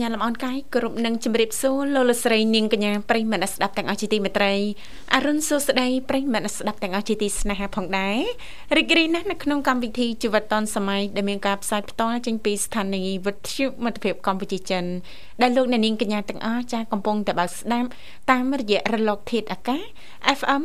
[0.00, 4.54] ញ្ញាតលំអរកាយគ្រប់នឹងជម្រាបសួរលោកលស្រីនាងកញ្ញាប្រិយមិត្តស្ដាប់ទាំងអស់ជាទីមេត្រី
[5.14, 8.20] អរុនសួស្ដីប្រិយមិត្តស្ដាប់ទាំងអស់ជាទីស្នេហាផងដែរ
[8.76, 14.84] រីករាយណាស់នៅក្នុងកម្មវិធីជីវិតឌុនសម័យដែលមានការផ្សាយផ្ទាល់ចេញពីស្ថានីយ៍វិទ្យុមិត្តភាពកម្ពុជាចិន
[15.42, 17.88] ដែលលោកអ្នកនាងកញ្ញាទាំងអស់ចាស់កំពុងតែបើកស្ដាប់
[18.30, 19.82] តាមរយៈរលកធាតុអាកាស
[20.38, 20.62] FM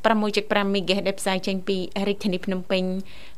[0.00, 1.76] 96.5 MHz ដែលផ្សាយចេញពី
[2.08, 2.84] រាជធានីភ្នំពេញ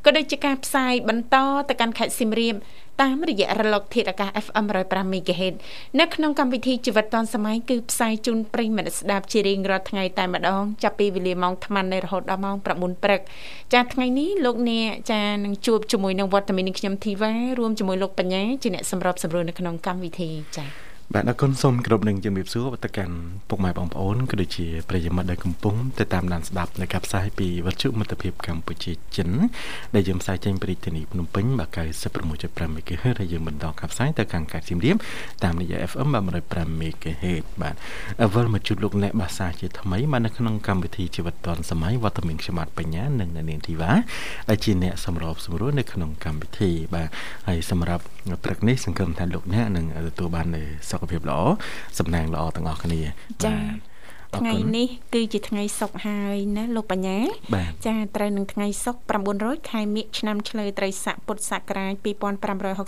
[0.05, 1.37] ក៏ដូចជាការផ្សាយបន្ត
[1.69, 2.55] ទៅកាន់ខេត្តសៀមរាប
[3.03, 5.55] តាមរយៈរលកធាតុអាកាស FM 105 MHz
[6.01, 13.21] នៅក្នុងកម្មវិធីជីវិតឌុនសម័យគឺផ្សាយជូនប្រិយមិត្តស្ដាប់ជារៀងរាល់ថ្ងៃតែម្ដងចាប់ពីវេលាម៉ោង8:00នៃរហូតដល់ម៉ោង9:00ព្រឹក
[13.75, 23.17] ចាថ្ងៃនេះលោកអ្នកចានឹងជួបជាមួយនឹងវត្តមាននឹងខ្ញុំធីវ៉ារួមជាមួយលោកបញ្ញាជាអ្នកសម្របសម្រួលនៅក្នុងកម្មវិធីចា បាទអរគុណសូមគោរពនឹងជំរាបសួរទៅកាន់
[23.49, 29.31] ពុកម៉ែបងប្អូនក៏ដូចជាប្រិយមិត្តដែលកំពុងទៅតាមដានស្ដាប់នៅការផ្សាយពីវិទ្យុមិត្តភាពកម្ពុជាចិន
[29.95, 31.71] ដែលយើងផ្សាយចេញពីរាជធានីភ្នំពេញបាទ
[32.25, 34.97] 96.5 MHz ហើយយើងបន្តការផ្សាយទៅកាន់ខេត្តសៀមរាប
[35.45, 36.09] តាមរយៈ FM
[36.45, 37.75] 105 MHz បាទ
[38.23, 43.93] អវលមកជួបលោកអ្នកបាសាជាថ្មីមកនៅក្នុងកម្មវិធីជីវិតឌွန်សម័យវត្តមានខ្ញុំបាទបញ្ញានិងនាងធីវ៉ា
[44.49, 47.09] ដែលជាអ្នកសម្របសម្រួលនៅក្នុងកម្មវិធីបាទ
[47.49, 48.05] ហើយសម្រាប់
[48.45, 50.67] ព្រឹកនេះសង្ឃឹមថាលោកអ្នកនឹងទទួលបាននូវ
[50.97, 51.41] សុខភាពល្អ
[51.99, 53.01] សំណាងល្អទាំងអស់គ្នា
[53.45, 53.61] ចា៎
[54.37, 57.19] ថ្ងៃនេះគឺជាថ្ងៃសុក្រហើយណាលោកបញ្ញា
[57.87, 61.95] ចាត្រូវនឹងថ្ងៃសុក្រ900ខែមិញឆ្នាំឆ្លូវត្រីស័កពុទ្ធសករាជ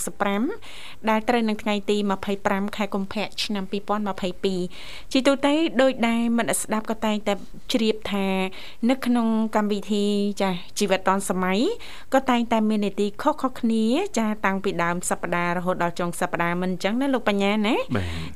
[0.08, 1.96] 2565ដែលត្រូវនឹងថ្ងៃទី
[2.36, 3.64] 25ខែកុម្ភៈឆ្នាំ
[4.38, 7.34] 2022ជាទូទៅដោយដែលមិត្តស្ដាប់ក៏តែងតែ
[7.72, 8.26] ជ្រាបថា
[8.90, 10.04] នៅក្នុងកម្មវិធី
[10.42, 11.60] ចាជីវិតឌុនសម័យ
[12.14, 13.84] ក៏តែងតែមាននីតិខុសៗគ្នា
[14.18, 17.76] ចាតាំងពីដើមសប្ដាហ៍រហូតដល់ចុងសប្ដាហ៍មិនអញ្ចឹងណាលោកបញ្ញាណា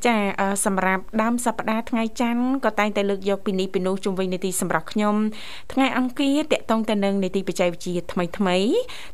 [0.07, 0.17] ចា
[0.65, 5.17] សម្រាប់ដើមសប្ដាហ៍ថ្ងៃច័ន្ទក៏តែងតែលើកយកពីនេះពីនោះជុំវិញនីតិសម្រាប់ខ្ញុំ
[5.73, 8.57] ថ្ងៃអង្គារតកតងទៅនឹងនីតិបច្ចេកវិទ្យាថ្មីថ្មី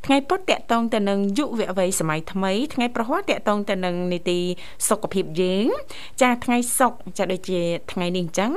[0.07, 4.39] ថ្ងៃពុធតកតងទៅនឹងយុវវ័យសម័យថ្មីថ្ងៃប្រហ័សតកតងទៅនឹងនីតិ
[4.89, 5.67] សុខភាពយើង
[6.23, 7.61] ចាថ្ងៃសុកចាដូចជា
[7.93, 8.53] ថ្ងៃនេះអញ្ចឹង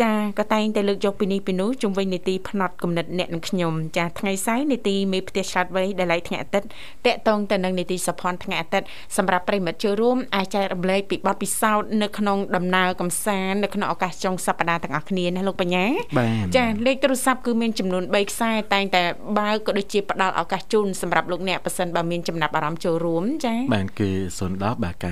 [0.00, 6.68] ចាក៏តែងតែលើកយកពីនេះពីនោះជុំវិញនីតិផ្នត់គំនិតអ្នកនិងខ្ញុំចាថ្ងៃសៅរ៍នីតិមេផ្ទះឆ្លាតវៃដែលឡៃថ្ងៃអាទិត្យ
[7.06, 15.84] តកតងទៅនឹងនីតិសភ័នថ្ងៃអាទិត្យសម្រាប់ប្រិមិត្តចូលរួមអាចចែករំលែកពីបទពិសោធន៍នៅក្នុងដំណើរកំសាន្តនៅក្នុងឱកាសចុងសប្តាហ៍ទាំងអស់គ្នាណាលោកបញ្ញា
[16.56, 19.02] ចាលេខទូរស័ព្ទគឺមានចំនួន3ខ្សែតែងតែ
[19.38, 24.10] បើក៏ដូចជាផ្ដល់ឱកាសជូនសម្រាប់លោកអ្នកប៉ះសិនបើមានចំណាប់អារម្មណ៍ចូលរួមចាបាទគឺ
[24.48, 25.04] 010បាទ965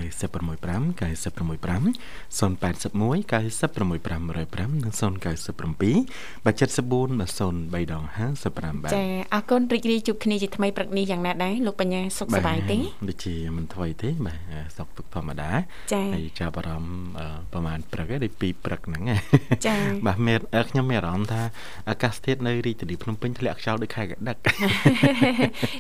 [1.00, 1.86] 965
[2.38, 8.04] 081 965 105និង097បាទ74បាទ03ដង
[8.38, 9.04] 55បាទចា
[9.34, 14.40] អរគុណរីករាយជួបគ្នាជាថ្មីព្រឹកនេះយ៉ាងណាដែរលោកបញ្ញាសុខសប្បាយទេដូចជាមិនថ្មីទេបាទ
[14.76, 15.50] សុខទុកធម្មតា
[16.14, 16.96] ហើយចាប់អារម្មណ៍
[17.52, 19.02] ប្រហែលព្រឹកឯដូចពីព្រឹកហ្នឹង
[19.66, 19.76] ចា
[20.06, 21.42] បាទមានខ្ញុំមានអារម្មណ៍ថា
[21.91, 24.36] អាកាសធាតុនៅរាជធានីភ្នំពេញធ្លាក់ខ្យល់ដូចខែកដឹក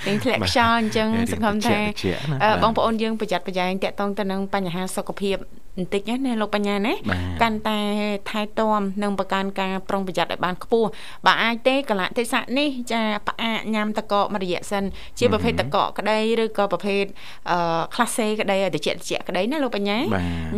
[0.06, 1.76] យើងធ្លាក់ខ្យល់អញ្ចឹងសង្ឃឹមថា
[2.62, 5.36] បងប្អូនយើងប្រយ័ត្នប្រយែងតាក់ទងទៅនឹងបញ្ហាសុខភាព
[5.78, 6.94] បន្តិចណាលោកបញ្ញាណា
[7.42, 7.78] កាន់តែ
[8.30, 10.88] ថែទាំនិងបង្កើនការប្រុងប្រយ័ត្នឲ្យបានខ្ពស់
[11.26, 14.84] បើអាចទេកលៈទេសៈនេះចាផ្អាកញ៉ាំតកករយៈសិន
[15.18, 17.04] ជាប្រភេទតកកក្តីឬក៏ប្រភេទ
[17.50, 19.98] អឺក្លាសេក្តីតិចតិចក្តីណាលោកបញ្ញា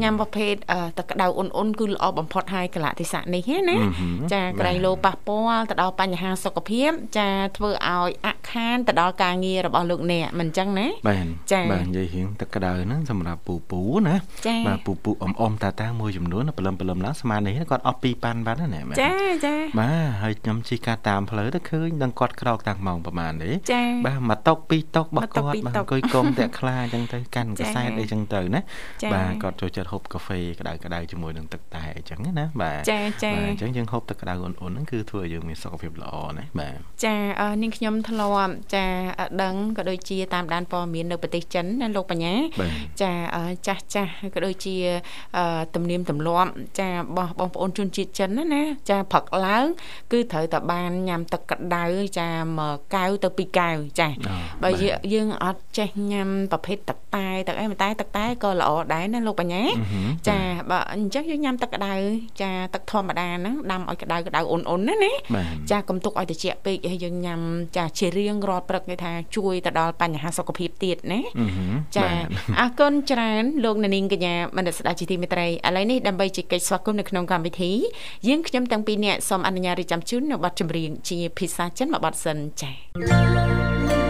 [0.03, 0.55] ញ៉ាំប្រភេទ
[0.99, 3.77] តក្តៅអ៊ុនអ៊ុនគឺល្អបំផុតហើយកលៈទេសៈនេះណា
[4.33, 14.17] ចាក្រែងលោប៉ះពាល់ទៅដល់បញ្ហាសុខភាពចាធ្វើឲ្យអខានទៅដល់ការងាររបស់លោកអ្នកមិនអញ្ចឹងណាបាទចាបាទនិយាយរៀងទឹកក្តៅហ្នឹងសម្រាប់ពូពូណា
[14.69, 19.13] បាទពូពូអ៊ំអ៊ំតាតាមួយចំនួនព្រលឹមព្រលឹមឡើងស្មាននេះគាត់អស់ពីប៉ាន់បានណាចា
[19.47, 23.51] ចាបាទហើយខ្ញុំជិះកាតាមផ្លូវទៅឃើញនឹងគាត់ក្រោកតាំងម៉ោងប្រហែលទេ
[24.07, 28.61] បាទមកតុកពីរតុករបស់គាត់បាទអង្គុយគុំតាក់ខ្លាអញ្ចឹងទៅកាន់កសែតអីចឹងទៅណា
[29.15, 37.15] បាទគាត់ចូលចិត្តហូបកាហ្វេក្តៅក្តៅជាមួយនឹងទឹកតែអញ្ចឹងណាបាទចាចាបាទអញ្ចឹងយើងហូបទឹកក្តៅអ៊ុនៗហ្នឹងគឺធ្វើឲ្យយើងមានសុខភាពល្អណាបាទចា
[37.63, 38.85] នាងខ្ញុំធ្លាប់ចា
[39.43, 42.35] ដឹងក៏ដូចជាតាមដានព័ត៌មាននៅប្រទេសចិនណាលោកបញ្ញា
[43.03, 43.13] ចា
[43.67, 44.75] ចាស់ចាស់ក៏ដូចជា
[45.75, 46.51] ទំនៀមទម្លាប់
[46.81, 49.65] ចារបស់បងប្អូនជនជាតិចិនណាណាចាព្រឹកឡើង
[50.13, 51.85] គឺត្រូវតែបានញ៉ាំទឹកក្តៅ
[52.19, 52.29] ចា
[52.59, 54.09] មួយកែវទៅពីរកែវចា
[54.63, 54.71] បើ
[55.13, 59.63] យើងអត់ចេះញ៉ាំប្រភេទទឹកតែទឹកអីតែទឹកតែក៏ល្អដែរណាលោកបញ្ញា
[60.29, 60.39] ចា
[60.71, 61.95] បើអញ្ចឹងយើងញ៉ាំទឹកក្តៅ
[62.43, 65.13] ចាទឹកធម្មតាហ្នឹងដាំឲ្យក្តៅក្តៅអ៊ុនអ៊ុនណាណា
[65.71, 67.41] ចាកុំទុកឲ្យត្រជាក់ពេកហើយយើងញ៉ាំ
[67.77, 71.21] ចាជារៀងរាល់ព្រឹកគេថាជួយទៅដល់បញ្ហាសុខភាពទៀតណា
[71.97, 72.07] ចា
[72.61, 77.73] អរគុណច្រើនលោកនាងកញ្ញាមនស្ដាប់ជីទីមេត្រីឥឡូវនេះដើម្បីជែកកិច្ចស្វាគមន៍នៅក្នុងកម្មវិធី
[78.29, 84.08] យើងខ្ញុំទាំងពីរនាក់សូមអនុញ្ញាតរៀបចំជូននៅបទចម្រៀងជាភាសាចិនមួយបទសិនចា៎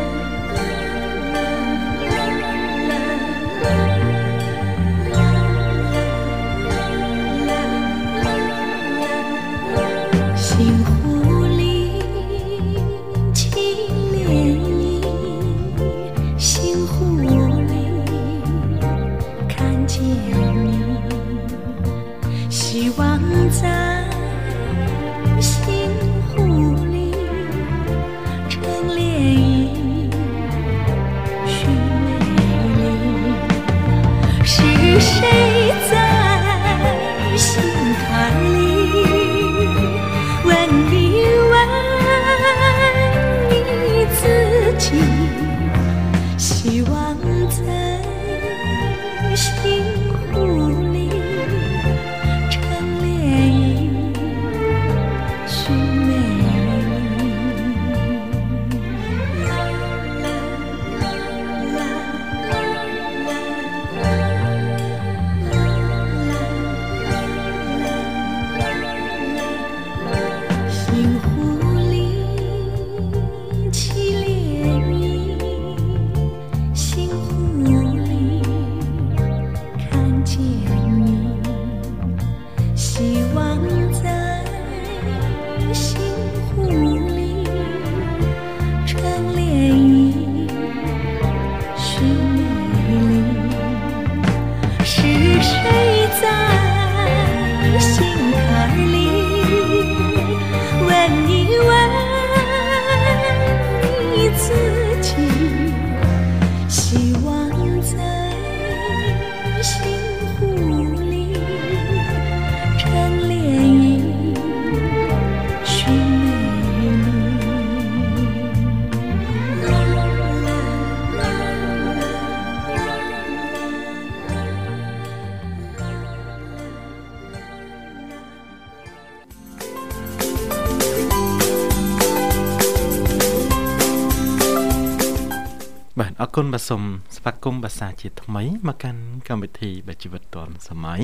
[136.54, 136.82] បាទសូម
[137.16, 141.02] ស្វាគមន៍ភាសាជាថ្មីមកកាន់កម្មវិធីបែជីវិតឌွန်សម័យ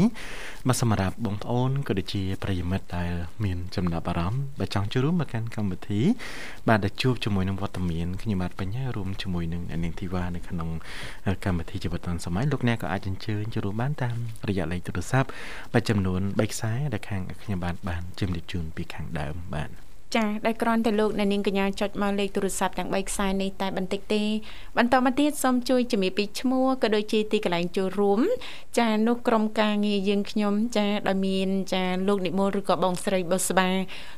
[0.68, 3.12] បាទសម្រាប់បងប្អូនក៏ដូចជាប្រិយមិត្តដែល
[3.44, 6.00] មានចំណាប់អារម្មណ៍បើចង់ចូលរួមមកកាន់កម្មវិធី
[6.68, 10.68] បាទដែលជួបជាមួយនឹងវត្តមានខ្ញុំបាទបញ្ញារួមជាមួយនឹងនាងធីវ៉ានៅក្នុង
[11.44, 14.16] កម្មវិធីជីវិតឌွန်សម័យលោកអ្នកក៏អាចអញ្ជើញចូលរួមបានតាម
[14.48, 15.28] រយៈលេខទូរស័ព្ទ
[15.72, 19.83] បាទចំនួន3ខ្សែដែលខាងខ្ញុំបាទបានជម្រាបជូនពីខាងដើមបាទ
[20.16, 24.22] ចាដែលគ្រាន់តែលោកអ្នកនាងកញ្ញាចុចមកលេខទូរស័ព្ទទាំង3ខ្សែនេះតែបន្តិចទេ
[24.78, 28.20] បន្តមកទៀតសូមជួយជំរាបពីឈ្មោះក៏ដូចជាទីកន្លែងចូលរួម
[28.78, 33.68] ចានោះក្រុមការងារយើងខ្ញុំចាដែលមាន ចាលោកនិមលឬក៏បងស្រីបុស្បា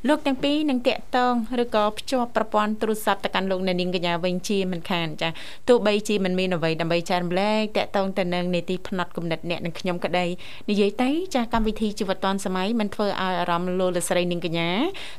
[0.08, 5.28] លោកទាំងពីរនឹងតាក់ទងឬក៏ភ្ជាប់ប្រព័ន្ធទូរស័ព្ទទៅកាន់លោកអ្នកនាងកញ្ញាវិញជាមិនខានចា
[5.68, 10.26] ទោះបីជាមិនមានអ្វីដើម្បីចែករំលែកតាក់ទងទៅនឹងនីតិផ្នែកគំនិតអ្នកនិងខ្ញុំក្តី
[10.70, 14.70] និយាយទៅចាកម្មវិធីជីវិតឌွန်សម័យមិនធ្វើឲ្យអារម្មណ៍លោកលស្រីនាងកញ្ញា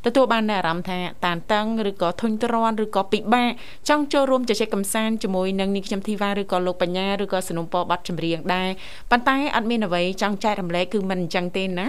[0.06, 3.50] ទទួលបានអារម្មណ៍ថាតានតឹងឬក៏ធុញទ្រាន់ឬក៏ពិបាក
[3.90, 8.70] ចង់ចូលរួមជជែកកម្សាន្តជាមួយនឹងនាងខ្ញុំធីវ៉ាឬក៏លោកបញ្ញាឬក៏สนុំពរប័ណ្ណចម្រៀងដែរ
[9.12, 11.88] ប៉ុន្តែអត់មានអ្វីចង់ចែករំលែកគឺមិនអញ្ចឹងទេណា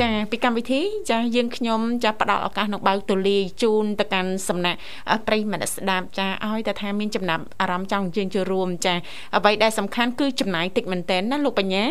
[0.00, 4.78] ចាពីកម្មវិធីចាយើងខ្ញុំចាផ្ដល់ឱកាសនឹងបើកទូលាយជូនទៅកាន់សំណាក់
[5.26, 8.94] ប្រិយមិត្តស្ដាប់ចាឲ្យតែថាមានចំណាប់អារម្មណ៍ចង់យើងចូលរួមចា
[9.36, 11.84] អ្វីដែលសំខាន់គឺចំណាយតិចមែនតើណាលោកបញ្ញា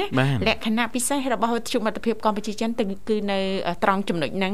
[0.48, 2.70] លក្ខណៈពិសេសរបស់វិទ្យុមិត្តភាពកម្ពុជាចិន
[3.10, 3.40] គឺនៅ
[3.84, 4.54] ត្រង់ចំណុចហ្នឹង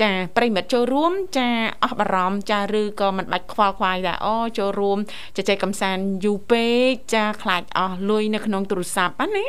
[0.00, 1.48] ចាប្រិយមិត្តចូលរួមចា
[1.84, 4.98] អស់បារម្ភចាឬក៏មិនបាច់ខ្វល់ខ្វាយថាអូចូលរួម
[5.36, 9.44] ជជែកកំសាន្តយូរពេកចាខ្លាចអស់លុយនៅក្នុងទូរស័ព្ទណា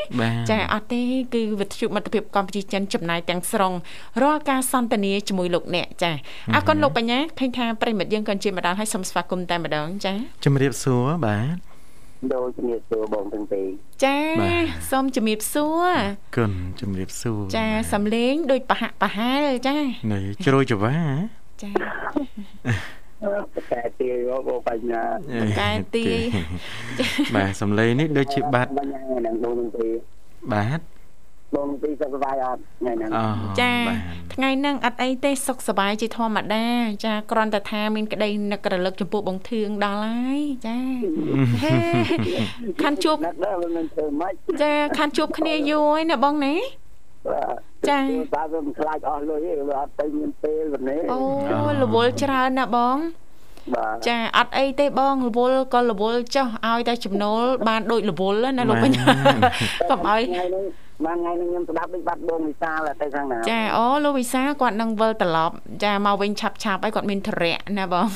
[0.49, 1.01] ចាអត់ទេ
[1.33, 3.73] គឺវិទ្យុមិត្តភាពកម្ពុជាចិនចំណាយទាំងស្រុង
[4.21, 6.11] រាល់ការសន្ទនាជាមួយលោកអ្នកចា
[6.55, 10.13] អរគុណលោកបញ្ញាឃើញថាប្រិមិត្តយើងក៏ជាម្ដងហើយសូមស្វាគមន៍តែម្ដងចា
[10.45, 11.71] ជំរាបសួរបាទ
[12.33, 13.67] ដូចជំរាបសួរបងទាំងពីរ
[14.03, 14.17] ចា
[14.91, 15.97] សូមជំរាបសួរ
[16.35, 16.51] គុណ
[16.81, 19.77] ជំរាបសួរចាសំលេងដូចប្រហាក់ប្រហែលចា
[20.11, 20.95] នៅជ្រោយចវា
[21.61, 21.71] ចា
[23.71, 24.15] កែទាយ
[24.47, 25.03] បងបញ្ញា
[25.59, 26.19] កែទាយ
[27.35, 29.89] បាទសំឡេងនេះដូចជាបាត់បញ្ញានឹងដូនទី
[30.53, 30.79] បាទ
[31.55, 33.09] បងពីសុខសប្បាយអត់ថ្ងៃហ្នឹង
[33.61, 33.73] ចា
[34.33, 36.65] ថ្ងៃហ្នឹងអត់អីទេសុខសប្បាយជាធម្មតា
[37.05, 40.79] ចាគ្រាន់តែថាមានក្តីនឹករលឹកចំពោះបងធឿងដល់ហើយចា
[42.81, 43.17] ខាន់ជួប
[44.61, 46.55] ចាខាន់ជួបគ្នាយូរហើយណាបងណា
[47.89, 47.99] ចា
[48.33, 51.19] បាទវាមិនខ្លាចអស់លុយទេវាអត់ទៅមានពេលវេលាអូ
[51.81, 52.97] រវល់ច្រើនណាបង
[53.73, 59.05] បាទចាអត់អីទេបងរវល់ក៏រវល់ចុះឲ្យតែចំណូលបានដូចរវល់ណាលោកបញ្ញា
[59.89, 60.21] កុំឲ្យ
[61.05, 68.07] បានថ្ងៃនេះខ្ញុំស្ដាប់ដូចបាត់បងវិសាលទៅខាងណាចាអូលោកវិសាលគាត់នឹងវិលត្រឡប់ចាមកវិញឆាប់ឆាប់ហើយគាត់មានធរៈណាបង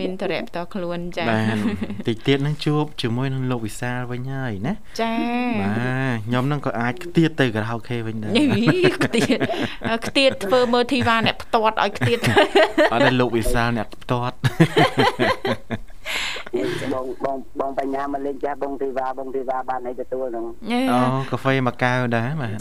[0.00, 5.12] មានធរៈផ្ទាល់ខ្លួនចាបាទតិចទៀតនឹងជួបជាមួយនឹងលោកវិសាលវិញហើយណាចា
[5.60, 5.68] បា
[6.12, 8.32] ទខ្ញុំនឹងក៏អាចខ្ទៀតទៅការ៉ាអូខេវិញដែរ
[9.04, 9.38] ខ្ទៀត
[10.06, 12.18] ខ្ទៀតធ្វើមើលធីវ៉ាអ្នកផ្ទាត់ឲ្យខ្ទៀត
[12.92, 14.36] អត់ទេលោកវិសាលអ្នកផ្ទាត់
[16.94, 22.56] បងបងបងបញ្ញាមកលេងចាស់បងធីវ៉ាបងធីវ៉ាបានអីទទួលហ្នឹងអូកាហ្វេមួយកែវដែរបាទ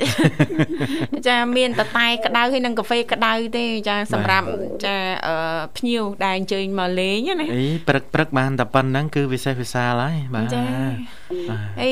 [1.27, 4.45] ចាមានតតែក្តៅហើយនិងកាហ្វេក្តៅទេចាសម្រាប់
[4.85, 4.95] ចា
[5.77, 10.63] ភ្ញៀវដែលអញ្ជើញមកលេងណាអីព្រឹកព្រឹកបានតែប៉ុណ្្នឹងគឺវិសេសវិសាលហើយបាទចា
[11.81, 11.91] អី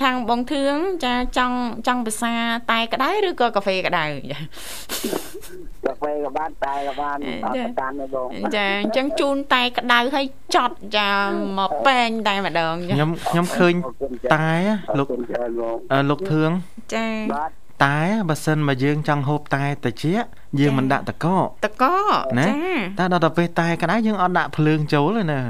[0.00, 1.56] ខាងបងធឿងចាចង់
[1.86, 2.34] ចង់ភាសា
[2.70, 4.38] តែក្តៅឬក៏កាហ្វេក្តៅចា
[5.86, 11.10] កាហ្វេក៏បានតែក៏បានអត់តាមទេបងចាអញ្ចឹងជូនតែក្តៅឲ្យចត់ចា
[11.58, 13.74] មកពេងតែម្ដងខ្ញុំខ្ញុំឃើញ
[14.34, 14.48] តែ
[14.98, 15.08] លោក
[16.10, 16.50] លោកធឿង
[16.94, 17.06] ចា
[17.84, 20.04] តែបើសិនមកយើងចង់ហូបតែតិច
[20.60, 21.26] យើងមិនដាក់តក
[21.64, 21.84] តក
[22.38, 22.46] ណា
[22.98, 25.40] តែដល់ទៅពេលតែក្តៅយើងអត់ដាក់ភ្លើងចូលទេណា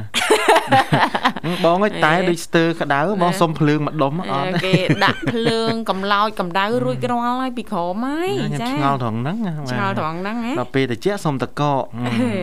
[1.64, 9.36] បងអើយតែដូចស្ទើក្តៅបងសុំភ្លើងម្ដុំអត់គេដាក់ភ្លើងកំឡោចកម្ដៅរួចរាល់ហើយពីក្រោមហើយចាឆ្ងល់ត្រង់ហ្នឹង
[9.70, 11.62] ឆ្ងល់ត្រង់ហ្នឹងដល់ពេលតិចសុំតក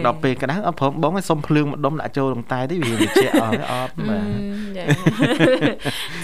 [0.05, 4.79] ដល់ពេលក្តៅអត់ព្រមបងឲ្យសុំភ្លើងម្ដុំដាក់ចូលក្នុងតែទេវាតិចអត់អត់បាទ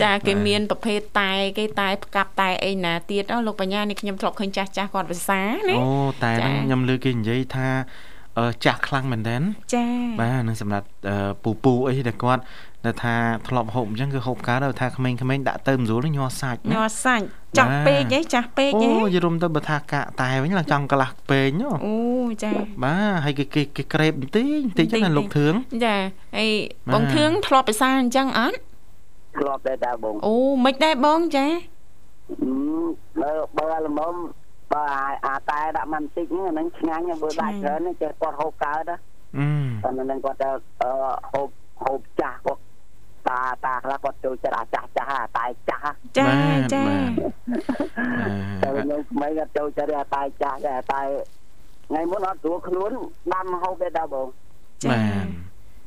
[0.01, 5.87] ចាគេមានប្រភេទតែគេតែផ្កាប់តែអីណាទៀតអូលោកបញ្ញានេះខ្ញុំធ្លាប់ឃើញចាស់ចាស់គាត់ភាសាណាអូ
[6.23, 7.69] តែហ្នឹងខ្ញុំលើគេនិយាយថា
[8.65, 9.37] ចាស់ខ្លាំងមែនតើ
[9.73, 9.85] ចា
[10.19, 10.87] បាទនឹងសម្រាប់
[11.43, 12.41] ពូពូអីដែលគាត់
[12.85, 13.15] ដែលថា
[13.47, 17.25] ធ្លាប់ហូបអញ្ចឹងគឺហូបកើតថាក្មេងៗដាក់ទៅម្សួលញ័រសាច់ញ័រសាច់
[17.57, 21.49] ចាស់ពេកហ៎ចាស់ពេកហ៎អូយរុំទៅបើថាកាកតែវិញឡើងចង់កន្លះពេក
[21.85, 21.95] អូ
[22.43, 22.51] ចា
[22.83, 25.53] បាទហើយគេគេគេក្រេបបន្តិចបន្តិចណាលោកធឿង
[25.85, 25.95] ចា
[26.37, 26.47] អី
[26.93, 28.57] បងធឿងធ្លាប់ភាសាអញ្ចឹងអត់
[29.37, 31.45] ធ្លាប់ដែរតាបងអូមិនដែរបងចា
[33.21, 34.15] បើបើល្មម
[34.75, 34.83] បើ
[35.25, 38.95] អាតែដាក់មិនតិចហ្នឹងឆ្ងាញ់បើដាក់ច្រើនចេះគាត់ហូបកើតណា
[39.83, 40.49] តែនឹងគាត់ទៅ
[41.31, 41.49] ហូប
[41.83, 42.61] ហូបចាស់គាត់
[43.27, 46.27] តាតាខ្លះគាត់ចូលចិត្តអាចាស់ចាស់តែចាស់ចា
[46.73, 46.83] ចា
[48.63, 51.01] តែខ្ញុំថ្មីគាត់ចូលចិត្តអាតែចាស់តែតែ
[51.87, 52.91] ថ្ងៃមុនអត់ស្រួលខ្លួន
[53.33, 54.27] ដាំហូបទេតាបង
[54.83, 54.97] ចា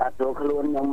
[0.03, 0.89] អត់ស្រួលខ្លួនខ្ញុំ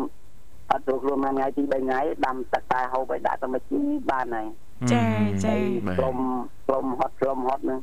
[0.72, 3.80] អត់ស្រួលខ្លួនមួយថ្ងៃទី3ថ្ងៃដាំទឹកតែហូបឲ្យដាក់ទៅមួយជី
[4.12, 4.48] បានហើយ
[4.94, 5.06] ចា
[5.46, 5.56] ចា
[6.00, 6.18] ក្រុម
[6.68, 7.80] ក្រុមហត់ក្រុមហត់ហ្នឹង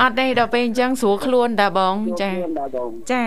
[0.00, 2.30] អត់ទេដល់ពេលអញ្ចឹងស្រួលខ្លួនតាបងចា
[3.12, 3.24] ចា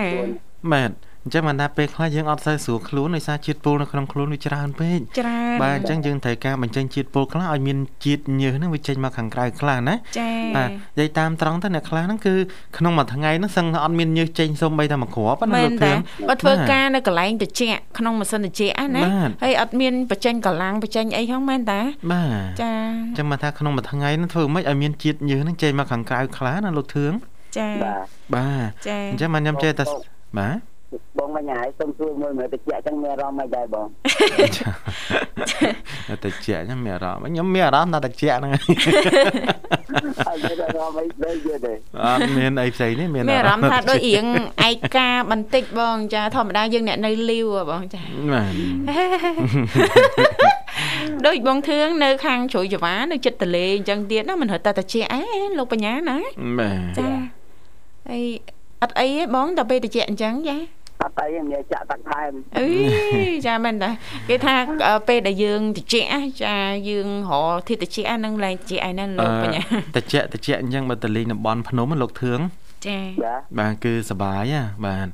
[0.72, 0.90] មែន
[1.26, 10.68] អញ្ចឹងបានថាពេលខ្លះយើងអត់សូវស្រួលខ្លួនដោយសារជាតិពុលនៅក្នុងខ្លួនវាច្រើនពេកច្រើនបាទអញ្ចឹងយើងត្រូវការបញ្ចេញជាតិពុលខ្លះឲ្យមានជាតិញើសហ្នឹងវាចេញមកខាងក្រៅខ្លះណាចាបាទ
[10.98, 12.34] និយាយតាមត្រង់ទៅអ្នកខ្លះហ្នឹងគឺ
[12.78, 19.02] ក្នុងមួយថ្ងៃហ្នឹងសឹងអត់មានញើសចេញសូម្បីតែមួយគ្រាប់ណាលោកធឿងបើធ្វើការនៅកន្លែងត្រជាក់ក្នុងម៉ាស៊ីនត្រជាក់ណា
[19.42, 21.80] ហើយអត់មានបញ្ចេញកម្លាំងបញ្ចេញអីហ្នឹងមែនតា
[22.12, 22.72] បាទចា
[23.08, 27.12] អញ្ចឹងមកថាក្នុងមួយថ្ងៃហ្នឹងធ្វើមិនឲ្យមានជាតិញើសហ្នឹងចេញមកខាងក្រៅខ្លះណាលោកធឿង
[27.58, 27.68] ចា
[28.34, 28.70] បាទ
[29.10, 29.84] អញ្ចឹងមកខ្ញុំចេះតែ
[30.38, 30.75] បាទ
[31.18, 33.86] បងមិញហើយសុំសួរមួយមើលតិចចឹងមានអារម្មណ៍មិនដែរបង
[36.24, 38.62] តិចខ្ញុំមានអារម្មណ៍ខ្ញុំមានអារម្មណ៍ថាតិចហ្នឹងហើយ
[40.26, 41.72] អត់មានអារម្មណ៍អីផ្សេងទេ
[42.04, 44.24] អត់មានអីផ្សេងទេមានអារម្មណ៍ថាដូចរៀង
[44.68, 48.02] ឯកាបន្តិចបងចាធម្មតាយើងអ្នកនៅលីវបងចា
[48.32, 48.52] បាទ
[51.26, 55.20] ដូចបងធឿងនៅខាងជ្រោយចវានៅចិត្តតលេអញ្ចឹងទៀតណាមិនរត់តែតិចអេ
[55.58, 56.18] លោកបញ្ញាណា
[56.58, 57.08] បាទចា
[58.08, 58.24] ហើយ
[58.82, 60.56] អត់អីទេបងតែពេលតិចអញ្ចឹងចា
[61.02, 62.68] អត់អីមានចាក់ទឹកថែមអី
[63.46, 63.90] ចាមែនតា
[64.28, 64.54] គេថា
[65.08, 66.54] ពេលដែលយើងតិចចា
[66.90, 69.62] យើងរកធាតុតិចហ្នឹងឡើងតិចឯណាលោកបញ្ញា
[69.96, 72.40] តិចតិចអញ្ចឹងបើទៅលេងតំបន់ភ្នំលោកធឿង
[72.86, 72.98] ចា
[73.58, 75.08] បាទគឺសបាយណាបាទ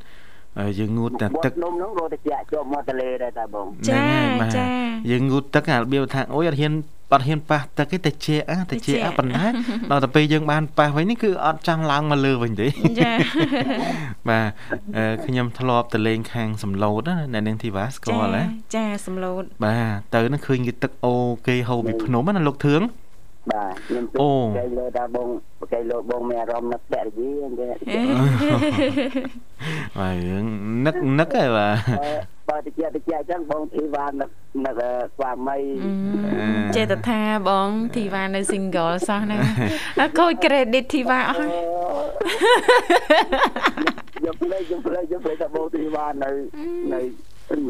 [0.78, 4.02] យើងងូតតែទឹកនំហ្នឹងរត់តិចជាប់មកទលេដែរតាបងចា
[4.56, 4.64] ចា
[5.10, 6.72] យើងងូតទឹកអារបៀបថាអូយអត់ហ៊ាន
[7.12, 9.44] អត់ហ៊ានប៉ះទឹកទេតែជាអាតែជាអាប៉ុណ្ណា
[9.90, 13.12] ដល់ទៅពេលយើងបានប៉ះវិញនេះគឺអត់ចង់ឡើងមកលើវិញទេចា
[14.28, 14.46] បាទ
[15.24, 17.00] ខ្ញុំធ្លាប់ទៅលេងខាងសំឡូត
[17.34, 18.42] ណានាងធីវ៉ាស្គាល់ហ៎
[18.74, 21.14] ចាសំឡូតបាទទៅនឹងឃើញគេទឹកអូ
[21.46, 22.82] គេហូរពីភ្នំណាលោកធឿង
[23.50, 25.28] បាទខ្ញុំអូគេលើថាបង
[25.72, 27.68] គេលើបងមានអារម្មណ៍នឹកភរិយាអញ្ចឹង
[29.98, 30.44] បាទរឿង
[30.86, 31.76] នឹកនឹកហ៎បាទ
[32.48, 34.30] បើតិចតិចអញ្ចឹងបងធីវ៉ានឹក
[34.66, 34.74] នឹក
[35.16, 35.58] ស្វាមី
[36.76, 39.36] ចេតថាបងធីវ៉ានៅ single សោះណា
[40.18, 41.38] ខូច credit ធីវ៉ាអស់
[44.24, 46.30] យកផ្លេចយកផ្លេចយកផ្លេចថាបងធីវ៉ានៅ
[46.92, 47.00] នៅ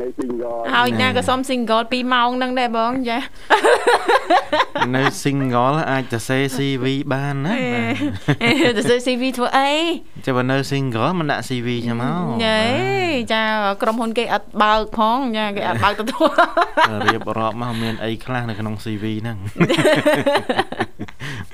[0.00, 3.18] នៅ single ហើយណាក៏សុំ single 2ម៉ោងហ្នឹងដែរបងចា
[4.96, 7.58] នៅ single អាចទៅសេ CV បានណា
[8.76, 9.72] ទៅសេ CV ធ្វើអី
[10.24, 12.60] ចាំបើនៅ single មិនដាក់ CV ចាំមកយេ
[13.32, 13.42] ចា
[13.82, 16.30] ក្រុមហ៊ុនគេអត់បើកផងចាគេអត់បើកទទួល
[17.06, 19.36] រៀបរាប់មកមានអីខ្លះនៅក្នុង CV ហ្នឹង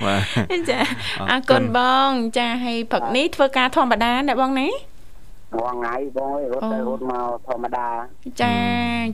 [0.05, 0.15] បា
[0.51, 0.79] ទចា
[1.31, 4.67] អរគុណបង ចាឲ្យព្រឹកនេះធ្វើការធម្មតាណាបងណា
[5.57, 7.87] រាល់ថ្ងៃបងអើយរត់ទៅរត់មកធម្មតា
[8.41, 8.55] ចា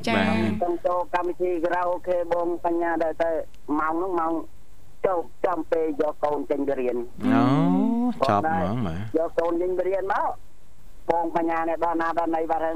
[0.08, 3.30] ចាខ្ញុំចូលកម្មវិធីក្រៅអូខេបងបញ្ញាដែរទៅ
[3.80, 4.34] ម៉ោងហ្នឹងម៉ោង
[5.06, 6.98] ចូលចាំពេលយកកូនចេញទៅរៀន
[7.34, 7.44] អូ
[8.28, 10.30] ចាប់ហ្មងម៉ែយកកូនចេញទៅរៀនមក
[11.10, 12.74] បងបញ្ញានេះដល់ណាដល់ណីបាត់ហើយ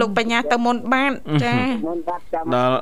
[0.00, 1.12] លោកបញ្ញាទៅមុនបាន
[1.44, 1.54] ចា
[1.88, 2.76] មុនបាត់ចាំដល់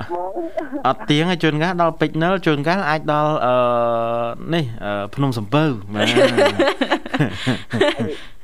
[0.87, 3.54] អត់ទៀងឲ្យជួនកាលដល់ពេជ្រនិលជួនកាលអាចដល់អឺ
[4.54, 4.64] នេះ
[5.14, 6.06] ភ្នំសំពៅបាទ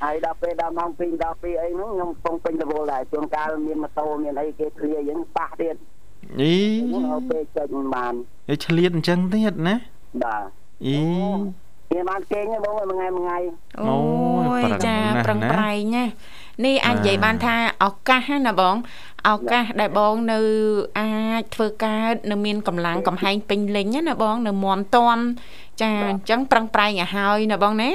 [0.02, 5.76] ហើយដល់ពេលដល់ម៉ោង2ដល់2អីហ្នឹងខ្ញុំកំពុងពេញរវល់ដែរជួនកាលមានម៉ូតូមានអីគេធ្លាអញ្ចឹងប៉ះទៀត
[6.40, 6.54] អី
[7.30, 8.14] ពេលចេញបាន
[8.52, 9.76] ឯឆ្លៀតអញ្ចឹងទៀតណា
[10.24, 10.42] បាទ
[10.86, 10.96] អី
[11.92, 13.38] វាបានគេងទេបងមួយថ្ងៃមួយថ្ងៃ
[13.80, 13.98] អូ
[14.60, 16.04] យចាប្រឹងប្រែងណា
[16.64, 18.76] នេះអាចនិយាយបានថាឱកាសណាបង
[19.28, 20.40] ឱកាសដែលបងនៅ
[20.98, 25.18] អាចធ្វើការនៅមានកម្លាំងកំហែងពេញលេញណាបង នៅមមតម
[25.82, 27.90] ចាអញ្ចឹងប្រឹងប្រែងឲ្យហើយណាបងណា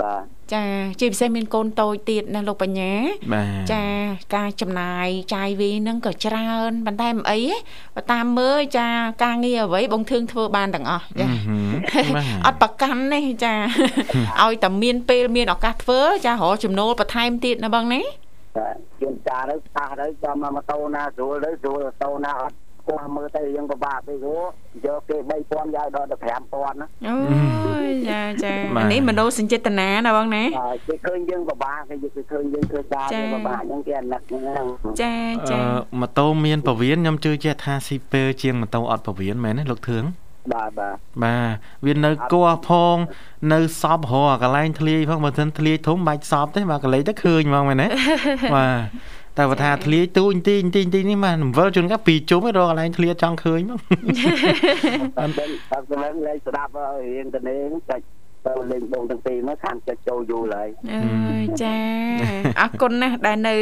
[0.00, 0.64] បាទ ចា
[1.00, 2.92] ជាពិសេសមានកូនតូចទៀតណាលោកបញ្ញា
[3.72, 3.84] ចា
[4.36, 7.40] ការចំណាយចាយវីនឹងក៏ច្រើនប៉ុន្តែមិនអី
[7.96, 8.88] ទេតាមមើលចា
[9.24, 11.26] ការងារអ្វីបងធឿងធ្វើបានទាំងអស់ចា
[12.46, 13.54] អត់ប្រកាន់ទេចា
[14.42, 18.00] ឲ្យតែមានពេលមានឱកាសធ្វើចារកចំណូលបន្ថែមទៀតណាបងណា
[18.56, 18.66] ចា
[19.00, 22.54] ជួនចាទៅប៉ះទៅចាំមកម៉ូតូណាស្រួលទៅស្រួលម៉ូតូណាអត់
[22.88, 24.44] គោះមើលទៅយើងពិបាកពេកព្រោះ
[24.86, 26.16] យកគេ3000យកដល់ទៅ
[26.50, 27.16] 5000ណាអូ
[27.88, 28.54] យចាចា
[28.92, 30.44] នេះមនោសញ្ចេតនាណាបងណា
[30.86, 34.66] គេឃើញយើងពិបាកគេគេឃើញយើងធ្វើការពិបាកអញ្ចឹងគេអាណិតហ្នឹង
[35.02, 35.14] ចា
[35.50, 35.60] ចា
[36.00, 40.04] ម៉ូតូមានពវៀនខ្ញុំជឿជាក់ថាស៊ីពើជាងម៉ូតូអត់ពវៀនមែនទេលោកធឿង
[40.52, 41.54] បាទបាទបាទ
[41.86, 42.96] វានៅគោះផង
[43.52, 47.88] នៅសពរកន្លែងធ្លាយផងបើមិនធ្លាយធំបាច់សពទេបាទកន្លែងទៅឃើញហ្មងមែនទេ
[48.54, 48.78] បាទ
[49.38, 53.78] តែបើថាធ្លាយទូញទីញទីញទីនេះមកអំវិលជួនកាពីជុំឯងរកកន្លែងធ្លាយចង់ឃើញមក
[55.18, 56.70] អត់ដឹងអត់ដឹងលេងស្ដាប់
[57.02, 58.04] រៀងទៅនេះចាច់
[58.46, 61.76] ទៅលេងបងទាំងពីរមកខានចិត្តចូលយូរហើយអើយចា
[62.60, 63.54] អរគុណណាស់ដែលនៅ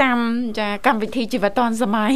[0.00, 0.18] ចាំ
[0.58, 2.12] ចាកម្មវិធីជីវិតឌွန်សម័យ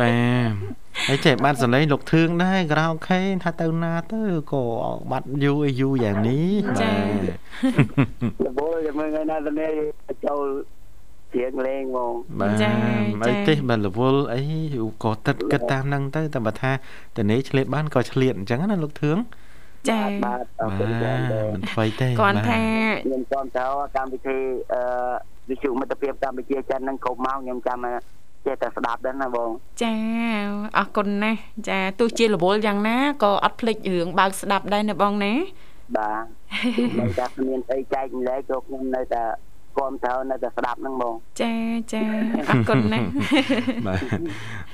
[0.00, 0.14] បា
[0.48, 0.72] ទ
[1.08, 4.64] ហើយចេះបានសលេងលោកធឿងដែរក្រៅខេថាទៅណាទៅក៏
[5.10, 6.94] បាត់យូរអីយូរយ៉ាងនេះចា
[8.44, 9.72] លបលមើលថ្ងៃណាទៅនេះ
[10.26, 10.44] ចូល
[11.36, 14.42] ជាងលេងហ្មងបាទអីទេបើរវល់អី
[15.04, 16.72] ក៏ទឹកគិតតាមហ្នឹងទៅតែបើថា
[17.16, 19.18] តនេឆ្លៀតបានក៏ឆ្លៀតអញ្ចឹងណាលោកធឿង
[19.90, 20.44] ចាបាទ
[20.78, 22.62] មិនថ្មីទេគាត់ថា
[23.04, 23.64] ខ្ញុំចាំទៅ
[23.96, 24.38] កម្មវិធី
[24.72, 24.82] អឺ
[25.48, 27.78] វិទ្យុមិត្តភាពកម្ពុជាចិនហ្នឹងគ្រប់ម៉ោងខ្ញុំចាំ
[28.46, 29.50] ចេះតែស្ដាប់ដែរណាបង
[29.82, 29.94] ចា
[30.78, 35.32] អរគុណណាស់ចាទោះជារវល់យ៉ាងណាក៏អត់ភ្លេចរឿងបើកស្ដាប់ដែរណាបងណា
[35.96, 36.24] បាទ
[37.00, 39.22] នៅតែគ្មានអីចែកម្លែកក៏ខ្ញុំនៅតែ
[39.76, 41.54] គ្រប់ត្រូវនៅតែស្ដាប់ហ្នឹងបងចា
[41.92, 42.02] ចា
[42.48, 43.08] អរគុណណាស់
[43.86, 44.02] បាទ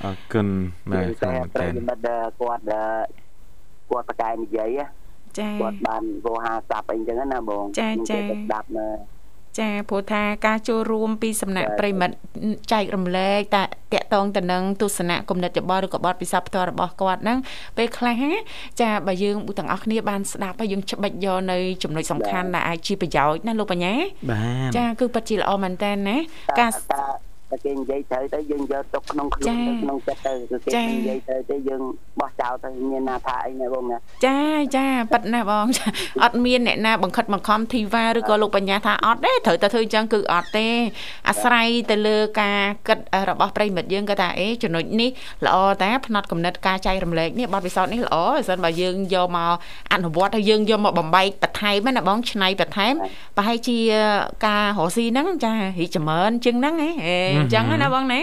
[0.03, 0.47] អរគុណ
[0.91, 2.63] បាទតែប្រិយមិត្តគាត់
[3.89, 4.79] គាត់ប្រកែនិយាយ
[5.39, 8.87] ចាគាត់បានវោហាសាប់អីចឹងណាបងចាចាស្ដាប់នៅ
[9.59, 12.15] ចាព្រោះថាការចូលរួមពីសំណាក់ប្រិមិត្ត
[12.71, 17.37] ចែករំលែកតាតកតងទៅនឹងទស្សនៈគំនិតយោបល់ឬក៏បទពិសោធន៍ផ្ទាល់របស់គាត់ហ្នឹង
[17.77, 18.21] ពេលខ្លះ
[18.81, 23.93] ចាបើយើងទាំងអស់គ្នាបានស្ដាប់ហើយយើងច្បិចយកនៅចំណុចសំខាន់ដែលអាចជាប្រយោជន៍ណាលោកបញ្ញា
[24.77, 26.15] ចាគឺពិតជាល្អមែនតើណា
[26.59, 26.71] ការ
[27.51, 31.81] តែគេនិយាយត្រូវទៅយើងយកទុកក្នុងខ្លួនទៅក្នុងចិត្តទៅគឺគេនិយាយត្រូវទៅយើង
[32.19, 34.39] បោះចោលទៅមានណាថាអីណាបងណាចា
[34.75, 35.65] ចាប៉ិតណាបង
[36.23, 40.67] អត់មានអ្នកណាបង្ខិតបង្ខំធីវ៉ាឬក៏លោកបញ្ញាថាអត់ទេត្រូវតែធ្វើអញ្ចឹងគឺអត់ទេ
[41.29, 45.09] អាស្រ័យទៅលើការគិតរបស់ប្រិមិត្តយើងគាត់ថាអេចំណុចនេះ
[45.45, 49.55] ល្អតាផ្នែកកំណត់ការចែករំលែកនេះបទពិសោធន៍នេះល្អបើសិនបើយើងយកមក
[49.93, 52.93] អនុវត្តហើយយើងយកមកបំបែកបន្ថែមណាបងឆ្នៃបន្ថែម
[53.37, 53.77] ប្រហែលជា
[54.45, 56.89] ការរស់ស៊ីហ្នឹងចារីចម្រើនជាងហ្នឹងហ៎
[57.39, 58.21] អញ្ចឹងណាបងណា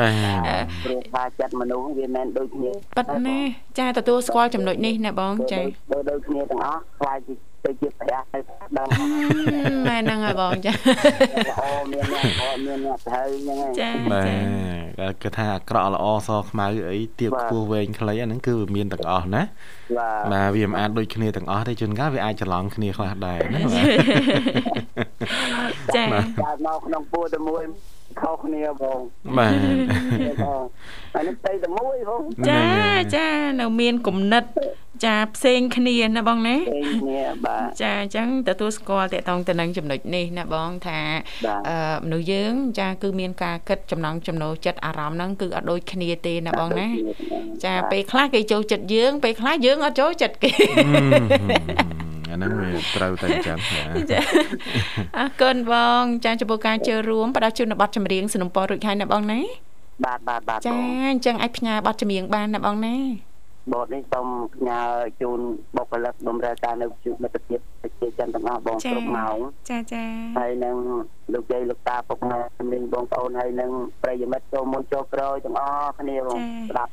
[0.00, 0.10] បា
[0.46, 3.38] ទព្រោះថាចិត្តមនុស្សវាមិនដូចគ្នាប៉ិតណា
[3.78, 5.60] ចាទទួលស្គាល់ចំណុចនេះណាបងចា
[5.92, 7.18] បើដូចគ្នាទាំងអស់ខ្លាច
[7.66, 8.38] ទៅជាព្រះទៅ
[8.78, 8.88] ដឹង
[9.88, 10.72] មែនហ្នឹងហើយបងចា
[11.60, 12.24] អូមានអ្នក
[12.66, 19.42] មានអ្នកត្រូវហ្នឹងហើយចាបាទគឺថាអាក្រក់ល្អសខ្មៅអីទៀបខ្ពស់វែងខ្លីអាហ្នឹងគឺវាមានទាំងអស់ណា
[20.32, 23.60] បាទវាមិនអាចដូចគ្នាទាំងអស់ទេជួនកាលវាអាចច្រឡំគ្នាខ្លះដែរណា
[25.96, 26.20] ចាបា
[26.54, 27.64] ទមកក្នុងពួរតែមួយ
[28.20, 29.00] ខុសគ្នាបង
[29.38, 29.52] បាទ
[30.42, 30.62] បង
[31.14, 32.64] ហើយនេះផ្ទៃតែមួយបងចា
[33.16, 33.28] ចា
[33.60, 34.44] នៅមានគំនិត
[35.04, 41.00] ចាផ្សេងគ្នាណាបងណាផ្សេងគ្នាបាទចាអញ្ចឹងទទួលស្គាល់តកតងទៅនឹងចំណុចនេះណាបងថា
[41.68, 46.88] អឺមនុស្សយើង ចាគឺមានការគិតចំណងចំណូលចិត្តអារម្មណ៍ហ្នឹងគឺអត់ដូចគ្នាទេណាបងណា
[47.64, 50.52] ចាពេលខ្លះគេចូលចិត្តយើងពេលខ្លះយើងអត់ចូលចិត្តគេ
[52.36, 53.58] អាហ្នឹងវាត្រូវតែអញ្ចឹង
[54.10, 54.18] ចា
[55.18, 59.40] អរគុណបងចាចំពោះការចូលរួមផ្ដល់ជូនប័ណ្ណចម្រៀងสนុំពររួចហើយណាបងណា
[60.04, 60.72] បាទបាទបាទចា
[61.10, 62.96] អញ្ចឹងអាចផ្ញើប័ណ្ណចម្រៀងបានណាបងណា
[63.74, 64.80] បទនេះសូមផ្ញើ
[65.20, 65.40] ជូន
[65.76, 69.36] បុគ្គលិកបម្រើការនៅជួបមិត្តភាពប្រជាជនទាំងអស់បងគ្រប់ម៉ោង
[69.70, 70.04] ចាចា
[70.38, 70.76] ហើយនឹង
[71.32, 73.70] លោកយាយលោកតាពុកម៉ែជំនាញបងប្អូនហើយនឹង
[74.02, 76.92] ប្រិយមិត្តចូលមុនចូលក្រោយទាំងអស់គ្នាបងស្ដាប់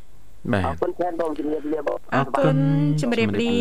[0.52, 2.58] បាទអរគុណច្រើនបងជំរាបលាបងអរគុណ
[3.02, 3.56] ជំរាបលា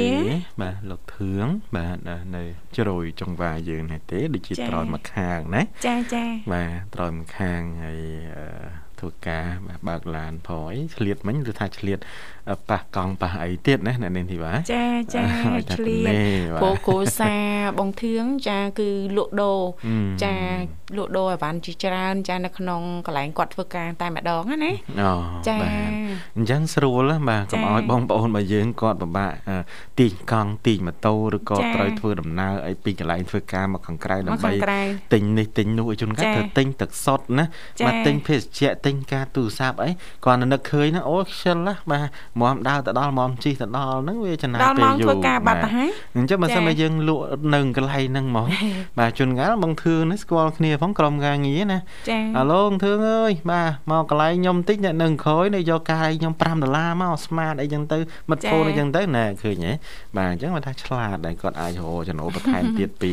[0.62, 1.96] បាទលោកធឿងបាទ
[2.36, 2.42] នៅ
[2.76, 8.00] ជ្រោយចង្វាយើងនេះទេដូចជាត្រយមកខាងណាចាចាបាទត្រយមកខាងហើយ
[9.00, 9.46] ធ្វើការ
[9.88, 11.98] បើកឡានប្រយឆ្លៀតមិញឬថាឆ្លៀត
[12.70, 15.22] ប៉ះកង់ប៉ះអីទៀតណាអ្នកនាងធីវ៉ាចាចា
[15.74, 16.14] ឆ្លៀត
[16.62, 17.34] ពូកូសា
[17.78, 19.60] បងធឿងចាគឺលក់ដូរ
[20.24, 20.34] ចា
[20.96, 25.12] លក់ដូរអីវ៉ាន់ជាច្រើន ចានៅក្នុងកន្លែងគាត់ធ្វើការតែម្ដងណាអូ
[25.48, 25.56] ចា
[26.36, 29.32] អញ្ចឹងស្រួលបាទកុំឲ្យបងប្អូនរបស់យើងគាត់ពិបាក
[30.00, 34.52] ទីងកង់ទីងម៉ូតូឬក៏ត្រូវធ្វើដំណើរអីពីកន្លែងធ្វើការមកខាងក្រៅដើម្បី
[35.12, 37.44] ទិញនេះទិញនោះឲ្យជនកាត្រូវទិញទឹកសុទ្ធណា
[37.86, 39.90] បាទទិញភេសជ្ជៈទិញការទូរស័ព្ទអី
[40.24, 42.06] គាត់នឹកឃើញណាអូខ្ជិលណាបាទ
[42.40, 48.46] មកដើរទៅដល់មកជិះទៅដល់ហ្នឹងវាចំណាយពេលយូរធ្វើការបាត់ទៅហើយអញ្ចឹងបើសិនមកយើងលក់នៅកន្លែងហ្នឹងហ្មង
[48.98, 51.78] បាទជួនកាលបងធឿនេះស្គាល់គ្នាផងក្រុមការងារណា
[52.10, 57.98] ចាអាឡូងធឿអើយបាទមកកន្លែងខ្ញុំតិចអ្នកនឹងក្រោយនេះយកកាយខ្ញុំ5ដុល្លារមកស្មាតអីចឹងទៅ
[58.30, 59.72] មិត្តហ្វូនអីចឹងទៅណែឃើញហ៎
[60.16, 63.12] បាទអញ្ចឹងគាត់ថាឆ្លាតដែរគាត់អាចរកចំណូលបន្ថែមទៀតពី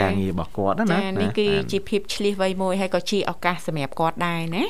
[0.00, 4.62] ការងាររបស់គាត់ណាចានេះគឺជាភាពឆ្លៀសវៃមួយហើយក៏ជាឱកាសសម្រាប់គាត់ដែរណា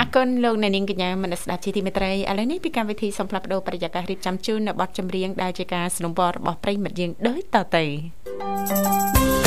[0.00, 7.85] អរគុណលោកអ្នកនាងកញ្ញាមនស្ដាប់ជាទីមេត្រីឥឡូវនេះពីកម្មវិធីសំផ្លាប់ដោប្រយាកររៀបចំជូននៅបទចម្រៀងដែលជាការสนับสนุนរបស់ប្រិមិត្តយើងដូចតទៅ
[8.69, 9.46] thank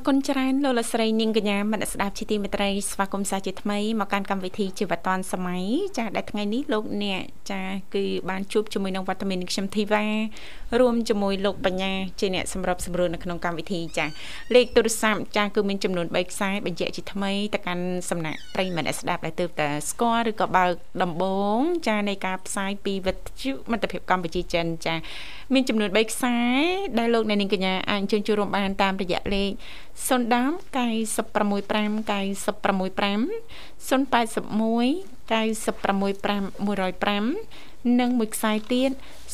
[0.00, 5.64] អរគុណច្រើនលោកលស្រីនាងកញ្ញាមនស្ដាប់ជាទីមេត្រីស្វាគមន៍សាជាថ្មីមកកាន់កម្មវិធីជីវិតឌွန်សម័យ
[5.98, 7.62] ចាដែលថ្ងៃនេះលោកអ្នកចា
[7.94, 10.04] គឺបានជួបជាមួយនឹងវត្តមានខ្ញុំធីវ៉ា
[10.80, 14.06] រួមជាមួយលោកបញ្ញាជាអ្នកសម្របសម្រួលនៅក្នុងកម្មវិធីចា
[14.54, 21.24] លេខទូរស័ព្ទចាគឺមានចំនួន3ខ្សែបញ្ជាក់ជាថ្មីទៅកាន់សំណាក់ប្រិយមិត្តស្ដាប់ដែលទើបតែស្គាល់ឬក៏បើកដំប
[21.56, 21.58] ង
[21.88, 24.94] ចានៃការផ្សាយពីវិទ្យុមិត្តភាពកម្ពុជាចិនចា
[25.54, 26.36] មានចំនួន3ខ្សែ
[26.98, 29.50] ដែលលោកអ្នកនាងកញ្ញាអាចអញ្ជើញចូលរួមបានតាមរយៈលេខ
[30.08, 33.20] 0ដាម965 965
[33.88, 38.90] 081 965 105និងមួយខ្សែទៀត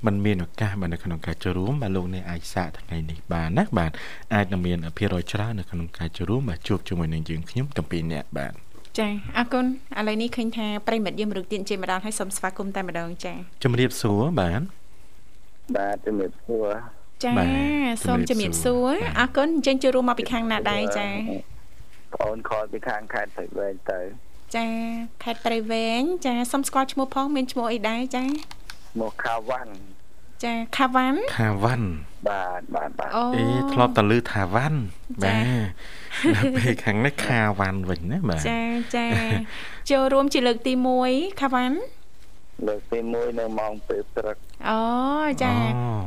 [0.06, 3.90] มันមានឱកាសបាទនៅក្នុងការចូលរួមបាទលោកអ្នកអាចសាកថ្ងៃនេះបានណាបាទ
[4.34, 8.52] អាចនឹងមានភារយច្រើននៅក្នុងការចូលរួមបាទជួបជាមួយនឹងយើងខ្ញុំទាំងពីរអ្នកបាទ
[8.98, 9.64] ចាអរគុណ
[9.98, 14.62] ឥឡូវនេះឃើញថាប្រិមិត្តយើងមរុកទៀនជាម្ដងហើយសូមស្វាគមន៍តែម្ដងចាជំរាបសួរបាទ
[15.76, 16.68] បាទជំរាបសួរ
[17.22, 17.32] ចា
[18.06, 24.00] សូមជំរាបសួរអរគុណអញ្ចឹងចូលរួមមកពីខាងណាដែរចាបងអូនខលពីខាងខេត្តព្រៃវែងទៅ
[24.56, 24.66] ចា
[25.22, 28.24] ខេត្តព្រៃវែងចាសុំស្គាល់ឈ្មោះផងមានឈ្មោះអីដែរចា
[29.00, 29.72] មកខាវ៉ាន់
[30.44, 31.88] ចាខាវ៉ាន់ខាវ៉ាន់
[32.28, 34.78] បាទបាទបាទអេធ្លាប់តែឮថាវ៉ាន់
[35.22, 35.46] បាទ
[36.36, 38.62] ដល់ពេលខាងនេះខាវ៉ាន់វិញណាបាទចា
[38.96, 39.06] ចា
[39.90, 40.72] ចូលរួមជាលើកទី
[41.06, 41.76] 1ខាវ៉ាន់
[42.66, 44.36] លើកទី1នៅម៉ោងពេលព្រឹក
[44.68, 44.78] អូ
[45.42, 45.54] ចា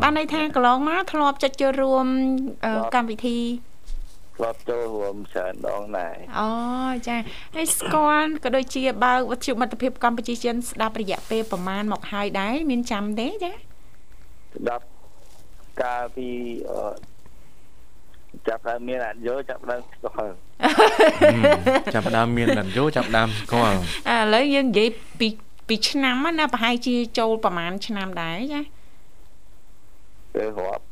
[0.02, 2.06] បានន័យថាកន្លងមកធ្លាប់ចុចចូលរួម
[2.96, 3.40] កម្មវិធី
[4.38, 6.50] ធ្លាប់ចូលរួមច្រើនដងដែរអូ
[7.08, 7.18] ចា
[7.56, 14.86] ហើយស្គាល់ក៏ដូចជាបើកវិទ្យុមិត្តភាពកម្ពុជាចិនស្ដាប់រយៈពេលប្រហែលមកហើយដែរមានចាំទេចាស្ដាប់
[15.82, 16.30] កាលពី
[18.48, 20.34] ចាប់ដើមមានអត់យល់ចាប់ដើមស្គាល់
[21.94, 23.78] ចាប់ដើមមានអត់យល់ចាប់ដើមស្គាល់
[24.10, 25.28] ឥឡូវយើងនិយាយពី
[25.68, 28.62] ពីឆ្នាំណាប្រហែលជាចូលប្រហែលឆ្នាំដែរចា
[30.34, 30.84] ពេលរាប់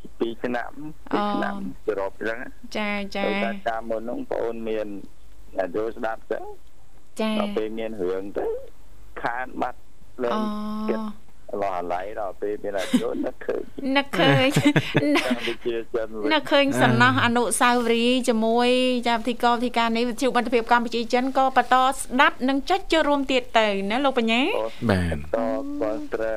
[0.00, 0.70] 2ឆ្នាំ
[1.12, 1.54] 2ឆ្នាំ
[1.86, 2.38] ទៅរាប់ចឹង
[2.78, 4.86] ចាចាតែតាមមុននោះបងអូនមាន
[5.60, 6.40] អាយុស្ដាប់ទៅ
[7.20, 8.46] ចាដល់ពេលមានរឿងទៅ
[9.22, 9.80] ខានបាត់
[10.22, 10.38] លេង
[10.88, 11.00] គិត
[11.62, 13.62] ឡោះអាឡៃដល់ពេលមានអាយុនឹកឃើញ
[13.96, 14.46] នឹកឃើញ
[16.32, 18.68] នឹកឃើញសំណោះអនុស្សាវរីយ៍ជាមួយ
[19.08, 24.40] ចាពិធីករពិធីការនេះវិទ្យុបន្ទភាពកម្ពុជាចិនក៏បន្តស្ដាប់និងចុចចូលរួមទៀតទៅណាលោកបញ្ញា
[24.90, 25.38] បាទត
[25.80, 26.34] បងត្រា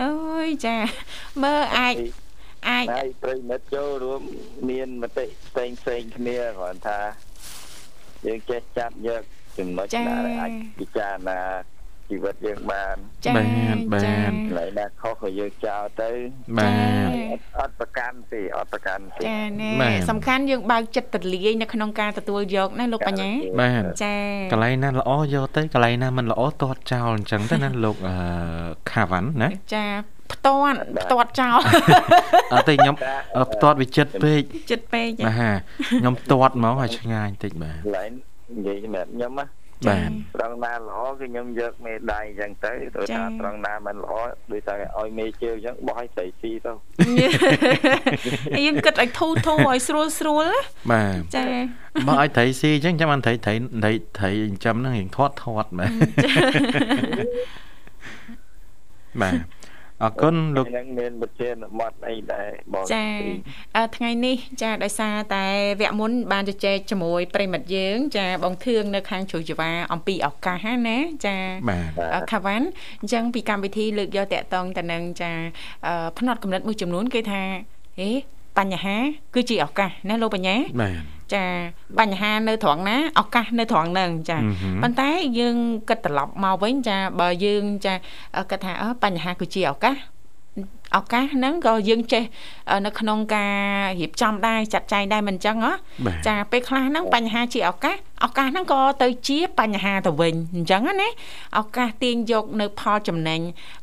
[0.00, 0.10] អូ
[0.46, 0.76] យចា
[1.42, 1.94] មើលអាច
[2.68, 4.22] អាចហើយប្រិមិត្តចូលរួម
[4.70, 6.98] មានមតិផ្សេងផ្សេងគ្នាគ្រាន់ថា
[8.26, 9.22] យើងចេះចាប់យក
[9.58, 11.40] ចំណុចណាដែលអាចពិចារណា
[12.10, 12.96] ជីវិតយើងបាន
[13.36, 13.42] បា
[13.74, 16.10] នបានកន្លែងណាខុសក៏យើងចោលទៅ
[16.58, 16.68] បា
[17.06, 17.08] ន
[17.58, 24.16] អត់ប្រកាន់ទេអត់ប្រកាន់ទេចាណែសំខាន់យើងបើកចិត្តទលាយនៅក្នុងការទទួលយកណាលោកបញ្ញាបានចា
[24.52, 27.96] កន្លែងណាល្អយកទៅកន្លែងណាមិនល្អទាត់ចោលអញ្ចឹងទៅណាលោក
[28.90, 29.86] ខាវ៉ាន់ណាចា
[30.32, 31.58] ផ្ទាត់ផ្ទាត់ចោល
[32.52, 32.94] អត់ទេខ្ញុំ
[33.52, 34.40] ផ្ទាត់វាចិត្តពេក
[34.70, 35.60] ចិត្តពេកបាទ
[36.00, 38.10] ខ្ញុំផ្ទាត់ហ្មងឲ្យឆ្ងាញ់តិចបាទកន្លែង
[38.56, 39.46] និយាយសម្រាប់ខ្ញុំណា
[39.88, 44.12] បាទត្រង់ណាល្អគឺខ្ញុំយកមេដៃអញ្ចឹងទៅទៅថាត្រង់ណាមិនល្អ
[44.52, 46.72] ដូចតែឲ្យមេជើងអញ្ចឹងបោះឲ្យស្រីស៊ីទៅ
[48.66, 50.46] យើងគិតឲ្យធូរធូរឲ្យស្រួលស្រួល
[50.92, 51.44] បាទចា
[52.08, 55.90] បោះឲ្យត្រីស៊ីអញ្ចឹងចាំបានត្រីត្រីត្រីត្រីចិញ្ចឹមហ្នឹងរៀងធាត់ធាត់បាទ
[59.22, 59.36] បាទ
[60.04, 63.06] អរគុណលោកនឹងមានវិធានបទអីដែរបងចា
[63.96, 65.46] ថ្ងៃនេះចាដោយសារតែ
[65.80, 71.36] វគ្គមុន បានជជែកជាមួយប្រិមិត្តយើង ចាបងធឿងនៅខាងជ្រុយជីវ៉ាអំពីឱកាសណាចា
[72.32, 72.66] ខាវ៉ាន់
[73.00, 75.32] អញ្ចឹងពីកម្មវិធីលើកយកតកតងតនឹងចា
[76.18, 77.42] ផ្នែកកំណត់មួយចំនួន គេថា
[78.00, 78.10] ហេ
[78.58, 78.96] បញ្ហា
[79.34, 81.44] គឺជាឱកាសណាលោកបញ្ញាបាទ ចា
[81.98, 84.38] បញ្ហានៅត្រង់ណាឱកាសនៅត្រង់ហ្នឹងចា
[84.82, 85.56] ប៉ុន្តែយើង
[85.88, 87.94] គិតត្រឡប់មកវិញចាបើយើងចា
[88.50, 89.96] គិតថាបញ្ហាគឺជាឱកាស
[90.96, 92.24] ឱកាសហ្នឹងក៏យើងចេះ
[92.86, 93.54] នៅក្នុងការ
[94.00, 95.72] រៀបចំដែរចាត់ចែងដែរមិនអញ្ចឹងហ៎
[96.26, 101.08] ចាពេលខ្លះហ្នឹងបញ្ហាជាឱកាសឱកាសហ្នឹងក៏ទៅជាបញ្ហាទៅវិញអញ្ចឹងណា
[101.58, 103.40] ឱកាសទាញយកនៅផលចំណេញ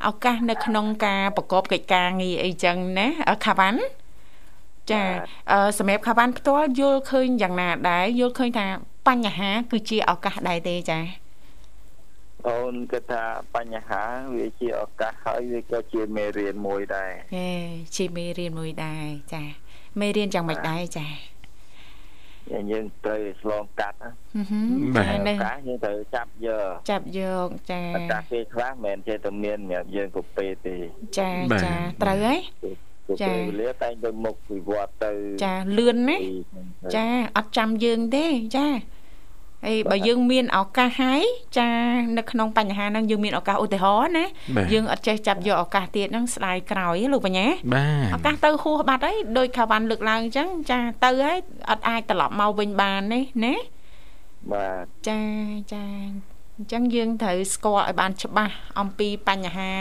[0.07, 3.07] ឱកាសនៅក្នុងការប្រកបកិច្ចការងារអីចឹងណា
[3.45, 3.81] ខាវ៉ាន់
[4.93, 5.03] ចា
[5.79, 8.67] សម្រាប់ខាវ៉ាន់ផ្ទាល់យល់ឃើញយ៉ាងណាដែរយល់ឃើញថា
[9.07, 10.99] បញ្ហាគឺជាឱកាសដែរទេចា
[12.47, 13.23] អូនគិតថា
[13.55, 14.01] បញ្ហា
[14.35, 17.49] វាជាឱកាសហើយវាក៏ជាមេរៀនមួយដែរហេ
[17.95, 19.43] ជាមេរៀនមួយដែរចា
[19.99, 21.07] មេរៀនយ៉ាងម៉េចដែរចា
[22.71, 23.97] យើងត្រូវឆ្លងកាត់
[24.95, 30.75] បាទឱកាសយើងត្រូវចាប់យកចាប់យកចាឱកាសពេលខ្លះមិនមែនចេះតែមានសម្រាប់យើងទៅពេលទេ
[31.17, 31.29] ចា
[31.63, 31.73] ចា
[32.03, 32.39] ត្រូវហើយ
[33.21, 35.11] ចាវេលាតែងទៅមុខវិវត្តទៅ
[35.43, 36.17] ចាលឿនណា
[36.95, 37.05] ចា
[37.37, 38.25] អត់ចាំយើងទេ
[38.57, 38.67] ចា
[39.65, 41.23] ហើយបើយើងមានឱកាសហើយ
[41.57, 41.69] ចា
[42.17, 44.25] នៅក្នុងបញ្ហាហ្នឹងយើងមានឱកាសឧទាហរណ៍ណា
[44.73, 47.47] យើងអត់ចេះចាប់យកឱកាសទៀតហ្នឹងស្ដាយក្រោយលោកបញ្ញា
[48.15, 51.37] ឱកាសទៅហួសបាត់ហើយដោយខាវ៉ាន់លើកឡើងអញ្ចឹងចាទៅហើយ
[51.69, 53.53] អត់អាចត្រឡប់មកវិញបានទេណា
[54.51, 55.21] បាទចា
[55.73, 55.85] ចា
[56.57, 59.71] អញ្ចឹងយើងត្រូវស្គាល់ឲ្យបានច្បាស់អំពីបញ្ហា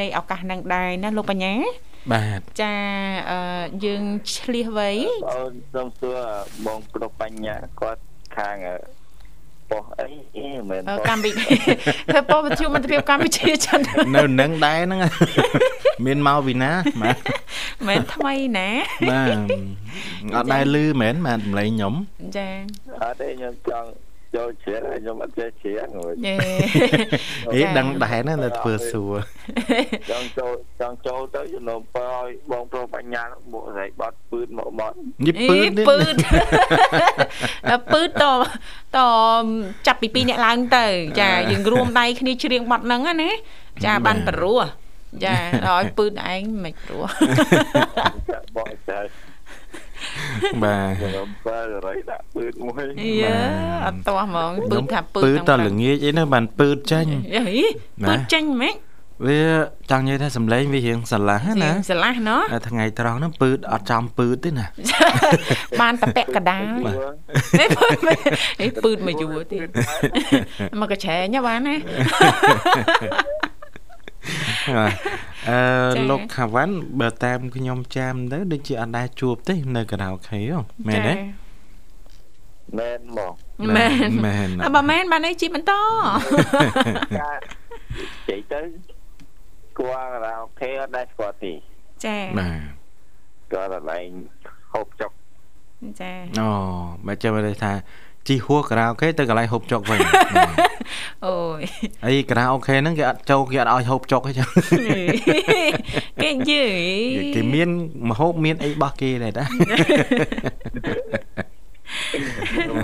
[0.00, 1.54] នៃឱកាសហ្នឹងដែរណាលោកបញ្ញា
[2.12, 2.74] បាទចា
[3.30, 3.38] អឺ
[3.84, 4.02] យើង
[4.34, 4.90] ឆ្លៀសវៃ
[5.26, 6.16] បងសូមសួរ
[6.66, 8.00] បងគ្រប់បញ្ញាគាត់
[8.36, 8.56] ខាង
[9.70, 11.56] ប៉ុសអីអីមែនកម្មវិធី
[12.12, 13.80] ធ្វើប៉ុសវិទ្យុមិត្តភាពកម្ពុជាចិន
[14.16, 15.00] នៅនឹងដែរហ្នឹង
[16.06, 16.70] មានមកពីណា
[17.02, 17.16] បាទ
[17.88, 18.68] មែនថ្មីណា
[19.10, 19.36] បាទ
[20.34, 21.94] អត់ដែរលឺមែនបាទសម្លេងខ្ញុំ
[22.36, 22.48] ចា
[23.02, 23.88] អត់ទេខ្ញុំចង់
[24.34, 26.34] ចូលជ្រៀងខ្ញុំអត់ចេះជ្រៀងហេ
[27.54, 29.14] ហេដឹងដែរណានៅធ្វើសួរ
[30.10, 36.14] ចង់ចូលចង់ចូលទៅចំណុំបើឲ្យបងប្រុសបញ្ញាមកស្រីបត់ពឺតមកបត់នេះពឺតពឺត
[37.68, 38.24] ដល់ពឺតត
[38.96, 38.98] ត
[39.86, 40.86] ចាប់ពី2អ្នកឡើងទៅ
[41.20, 43.30] ចាយើងរួមដៃគ្នាច្រៀងបត់ហ្នឹងណា
[43.84, 44.62] ចាបានព្រោះ
[45.24, 45.36] ចា
[45.66, 47.04] ដល់ឲ្យពឺតឯងមិនព្រោះ
[48.56, 48.98] បងចា
[50.64, 52.84] បាទខ្ញុំបើរៃដាក់ពឺតមួយ
[53.22, 53.36] យ៉ា
[53.86, 57.10] អត់ទាស់ហ្មងពឺតថាពឺតពឺតតល្ងាចអីណាបានពឺតចាញ់
[58.08, 58.74] ពឺតចាញ់ហ្មង
[59.26, 59.40] វា
[59.90, 64.66] ចង់និយាយថាសំឡេងវារៀងស្រឡះណាស្រឡះណោះថ្ងៃត្រង់ហ្នឹងពឺតអត់ចំពឺតទេណា
[65.80, 66.64] បានតពាក់កដាល
[68.62, 69.68] អីពឺតមកយូរទៀត
[70.80, 71.76] មកកញ្ឆែងបានណា
[75.50, 75.58] អឺ
[76.10, 81.14] លោកខាវ៉ាន់បើតាមខ្ញុំចាំទៅដូចជាអត់ដែរជួបទេនៅការាអូខេហ៎មែនទេ
[82.78, 83.34] មែនមក
[83.76, 85.72] មែនមែនបើមែនបានអីជីបន្ត
[88.28, 88.60] ជ័យទៅ
[89.78, 91.52] គួរការាអូខេអត់ដែរស្គាល់ទេ
[92.04, 92.58] ចាបាទ
[93.52, 94.08] គាត់តែឡើង
[94.72, 95.10] ហូបចុក
[96.00, 96.48] ចាអូ
[97.06, 97.72] បើចាំមើលថា
[98.28, 99.98] ជីហួរការ៉ាអូខេទៅកន្លែងហូបចុកវិញ
[101.26, 101.60] អូយ
[102.06, 104.48] អីការ៉ាអូខេហ្នឹងគេអត់ចូលគេអត់ឲ្យហូបចុកទេចឹង
[106.22, 106.64] គេយឺ
[107.34, 107.68] គេមាន
[108.08, 109.44] មហូបមានអីរបស់គេដែរតា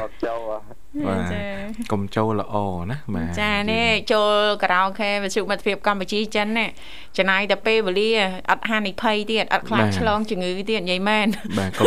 [0.00, 0.71] មកចូល
[1.06, 1.34] បាទ
[1.92, 2.56] កុំចូលល្អ
[2.90, 6.66] ណាបាទចានេះចូលការ៉ាអូខេវិទ្យុមិត្តភាពកម្ពុជាចិនណា
[7.16, 8.10] ចំណាយតែពេលវេលា
[8.50, 11.26] អត់ហានិភ័យទៀតអត់ខ្លាចឆ្លងជំងឺទៀតនិយាយមែន
[11.58, 11.86] បាទកុំ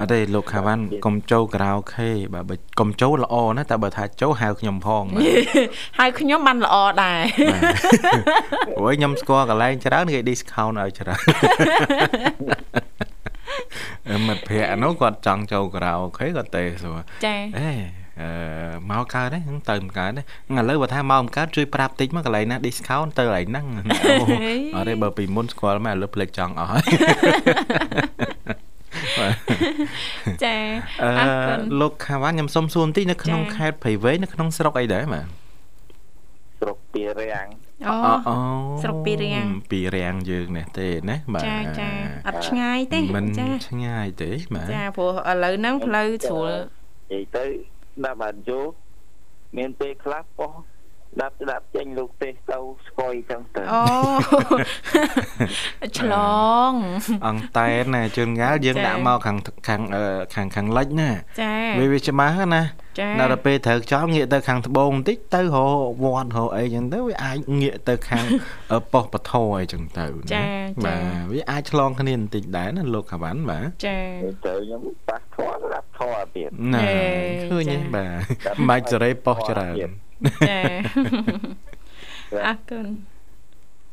[0.00, 5.04] អត់ទេលោកខាវ៉ាន់កុំចូលការ៉ាអូខេបាទកុំចូលល្អណាតែបើថាចូលហៅខ្ញុំផង
[5.98, 7.22] ហៅខ្ញុំបានល្អដែរ
[8.78, 11.20] អូយខ្ញុំស្គាល់កន្លែងច្រើនគេ discount ឲ្យច្រើន
[14.28, 17.72] មិត្តភ័ក្ដិនោះគាត់ចង់ចូលការ៉ាអូខេគាត់ទេសួរចាអេ
[18.20, 18.30] អឺ
[18.90, 19.38] មកកើតទេ
[19.70, 23.66] ទៅមិនកើតទេឥឡូវបើថាមកមិនកើតជួយប្រាប់តិចមកកន្លែងណា discount ទៅកន្លែងហ្នឹង
[24.76, 26.84] អត់ទេបើពីមុនស្គាល់មកឥឡូវភ្លេចចង់អស់ហើយ
[30.44, 30.56] ចា
[31.02, 31.10] អឺ
[31.80, 35.26] លោកខាវ៉ាខ្ញុំសុំសួរបន្តិចនៅក្នុងខេត្តព្រៃវែងនៅក្នុងស្រុកអីដែរបាទ
[36.60, 37.48] ស្រុកពីរាំង
[37.86, 37.94] អូ
[38.82, 41.90] ស្រុកពីរាំងពីរាំងយើងនេះទេណាបាទចាចា
[42.26, 43.26] អត់ឆ្ងាយទេមិន
[43.68, 46.50] ឆ្ងាយទេបាទចាព្រោះឥឡូវហ្នឹងផ្លូវស្រួល
[47.12, 47.44] និយាយទៅ
[48.04, 48.66] ដាក់បានយូរ
[49.56, 50.52] មានពេលខ្លះបោះ
[51.20, 52.58] ដាប់ស្ដាប់ចេញលោកទេសទៅ
[52.88, 53.82] ស្គយចឹងទៅអូ
[55.98, 56.14] ឆ្ល
[56.70, 56.72] ង
[57.26, 59.36] អង្តែនណាជួនកាលយើងដាក់មកខាង
[59.68, 59.80] ខាង
[60.34, 61.10] ខាងខាងលិចណា
[61.42, 62.62] ចាវាវាច្បាស់ណា
[63.20, 65.58] ដល់ទៅពេលត្រូវខ្យល់ងាកទៅខាងត្បូងបន្តិចទៅរ
[66.02, 68.24] វត្តរអីចឹងទៅវាអាចងាកទៅខាង
[68.92, 70.42] ប៉ុស្តិ៍ពធអីចឹងទៅចា
[70.84, 73.98] បាទវាអាចឆ្លងគ្នាបន្តិចដែរណាលោកខាវ៉ាន់បាទចា
[74.46, 76.82] ទៅខ្ញុំប៉ះធွာរាប់ធွာទៀតណា
[77.50, 79.76] ឃើញទេបាទមិនសេរីប៉ុស្តិ៍ច្រើន
[80.48, 80.60] ចា
[82.46, 82.86] អរគុណ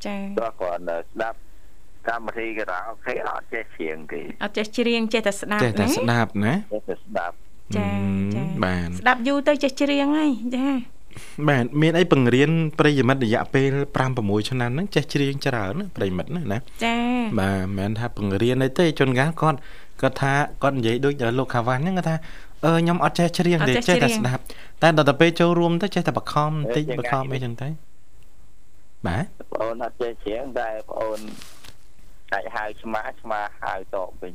[0.06, 1.38] ចាដល់គាត់ស្ដាប់
[2.10, 7.36] កម្មវិធីក៏ដល់អូខេអត់ចេះច្រៀងទេអត់ចេះច្រៀងចេះតែស្ដាប់ចេះតែស្ដាប់ណាចេះតែស្ដាប់
[7.78, 7.90] ចា
[8.36, 10.68] ចាបាទស្ដាប់យូរទៅចេះច្រៀងហើយចា
[11.50, 16.98] បាទមានអីបង្រៀនប្រិយមិត្តរយៈពេល5 6ឆ្នាំហ្នឹងចេះច្រៀងច្រើនប្រិយមិត្តណាណាចា
[17.40, 19.58] បាទមិនមែនថាបង្រៀនអីទេជួនកាលគាត់
[20.02, 22.16] គាត់ថាគាត់និយាយដូចលោកខាវ៉ាន់ហ្នឹងគាត់ថា
[22.66, 24.42] អឺខ្ញុំអត់ចេះច្រៀងទេចេះតែស្ដាប់
[24.82, 27.70] តែដល់ទៅពេលចូលរួមទៅចេះតែបខំបន្តិចបខំអីចឹងទៅ
[29.08, 31.20] បាទបងអូនអត់ចេះច្រៀងតែបងអូន
[32.36, 34.34] អាចហៅឆ្មាឆ្មាហៅតបវិញ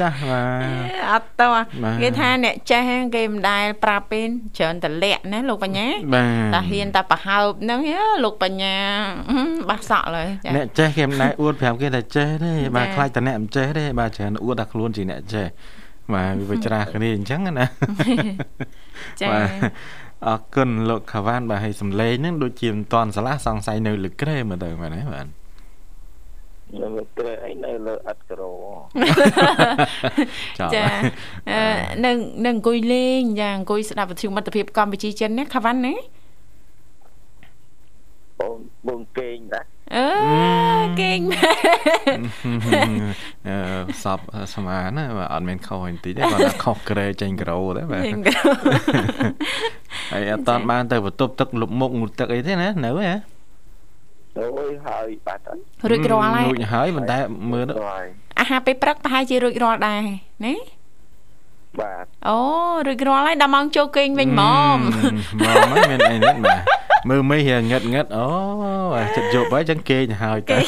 [0.00, 0.10] យ៉ា
[1.10, 1.42] អត់ត
[2.02, 2.82] គេថាអ្នកចេះ
[3.14, 5.88] គេមិនដែលប្រាប់ពេលច្រើនតលាក់ណាលោកបញ្ញា
[6.54, 7.80] តែហ៊ានតែប្រហើបហ្នឹង
[8.24, 8.76] លោកបញ្ញា
[9.68, 10.24] បាសសក់លើ
[10.56, 15.46] អ្នកចេះគេមិនដែលអួតប្រាប់គេថាចេះទេបាទខ្លាចតែអ្នកមិនចេះទេបាទច្រើនអួតថាខ្លួនជាអ្នកចេះ
[16.14, 17.66] បាទវាច្រាស់គ្នាអញ្ចឹងណា
[19.20, 19.30] ចា៎
[20.28, 25.26] អរគុណលោកខាវ៉ានបាទហើយសំឡេងហ្នឹងដូចជាមិនតន់ឆ្លាស់សង្ស័យនៅលើក្រែមើលទៅមែនទេបាទ
[26.80, 28.52] នៅលើក្រែអីនៅលើអត់ក្រូ
[30.74, 30.86] ចា
[32.04, 35.94] នឹងនឹងអង្គុយលេងចាអង្គុយស្ដាប់វិទ្យុមិត្តភាពកម្ពុជាចិនណាខាវ៉ាន់ណា
[38.40, 38.56] បង
[38.88, 40.06] បងគេងដែរអឺ
[41.00, 41.20] គេង
[43.48, 43.56] អឺ
[44.02, 44.18] សព
[44.54, 48.04] ស្មានណាអត់មានខុសបន្តិចទេគាត់ថាខុសក្រែចេញក្រូទេបាទ
[50.12, 53.12] ហើយអត់តាន់បានទៅបន្ទប់ទឹកលុបមុខងូតទឹកអីទេណានៅហ៎
[54.38, 55.42] អូយហើយបាត់
[55.90, 57.18] រួចរាល់ហើយរួចហើយមិនតែ
[57.52, 57.66] មើល
[58.40, 60.02] អាហារពេលព្រឹកប្រហែលជារួចរាល់ដែរ
[60.46, 60.54] ណា
[61.80, 62.38] បាទអូ
[62.86, 64.42] រួចរាល់ហើយដល់ម៉ោងចូលគេងវិញហ្ម
[64.74, 64.76] ង
[65.44, 66.60] មកមិនមានអីនេះបាទ
[67.08, 68.26] មើលមីរៀងងឹតងឹតអូ
[69.16, 70.58] ចិត្តយប់ហើយចឹងគេងហើយតើ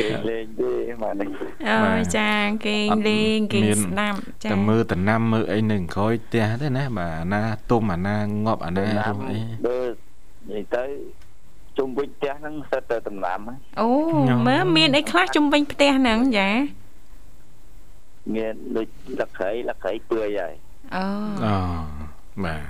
[0.00, 1.28] គេលេងទេមកនេះ
[1.68, 1.80] អូ
[2.16, 2.30] ចា
[2.66, 9.79] គេលេងគេស្ដាប់ចាតែមើលតំណាំមើលអីនៅក្រោយផ្ទះទេណាបាទអាណាទុំអាណាងាប់អាណារុំអីមើលនិយាយ
[10.76, 10.84] ទៅ
[11.78, 13.40] ជុំវិញផ្ទះហ្នឹងសិតតែតំណាំ
[13.80, 13.88] អូ
[14.48, 16.48] មើលមានអីខ្លះជុំវិញផ្ទះហ្នឹងចា
[18.34, 18.88] មានដូច
[19.20, 20.54] លក្ខីលក្ខីពឿយហើយ
[20.94, 21.04] អូ
[21.44, 21.56] អូ
[22.44, 22.62] បាទ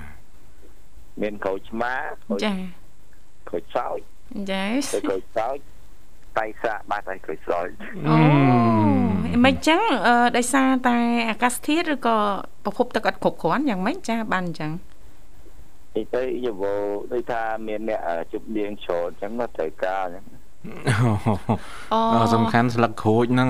[1.21, 1.93] មានក្រូចឆ្មា
[2.45, 2.53] ចា
[3.49, 3.97] ក្រូចសោច
[4.51, 4.65] ចា
[5.09, 5.57] ក្រូចសោច
[6.39, 7.67] តៃសាបាត់ហើយក្រូចសោច
[8.09, 8.17] អូ
[9.45, 9.81] មិនចឹង
[10.37, 10.97] ដោយសារតែ
[11.29, 12.17] អាកាសធាតុឬក៏
[12.63, 14.71] ប្រភពទឹកអត់គ្រប់គ្រាន់យ៉ាងម៉េចចាបានអញ្ចឹង
[15.95, 16.73] ទីទៅយវោ
[17.11, 17.99] ដូចថាមានអ្នក
[18.31, 20.41] ជប់លៀងច្រើនអញ្ចឹងត្រូវការអញ្ចឹង
[21.93, 23.49] អូសំខាន់ស្លឹកក្រូចហ្នឹង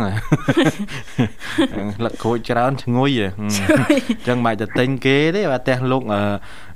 [1.98, 6.04] ស្លឹកក្រូចច្រើនឈ្ងុយអញ្ចឹងមិនអាចទៅទិញគេទេបាទផ្ទះលោក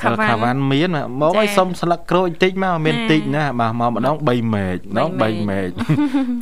[0.01, 0.89] ខាវ៉ាន់មាន
[1.21, 5.61] មកឲ្យសុំស្លឹកក្រូចតិចមកមានតិចណាបាទមកម្ដង3ម៉ែកម្ដង3ម៉ែ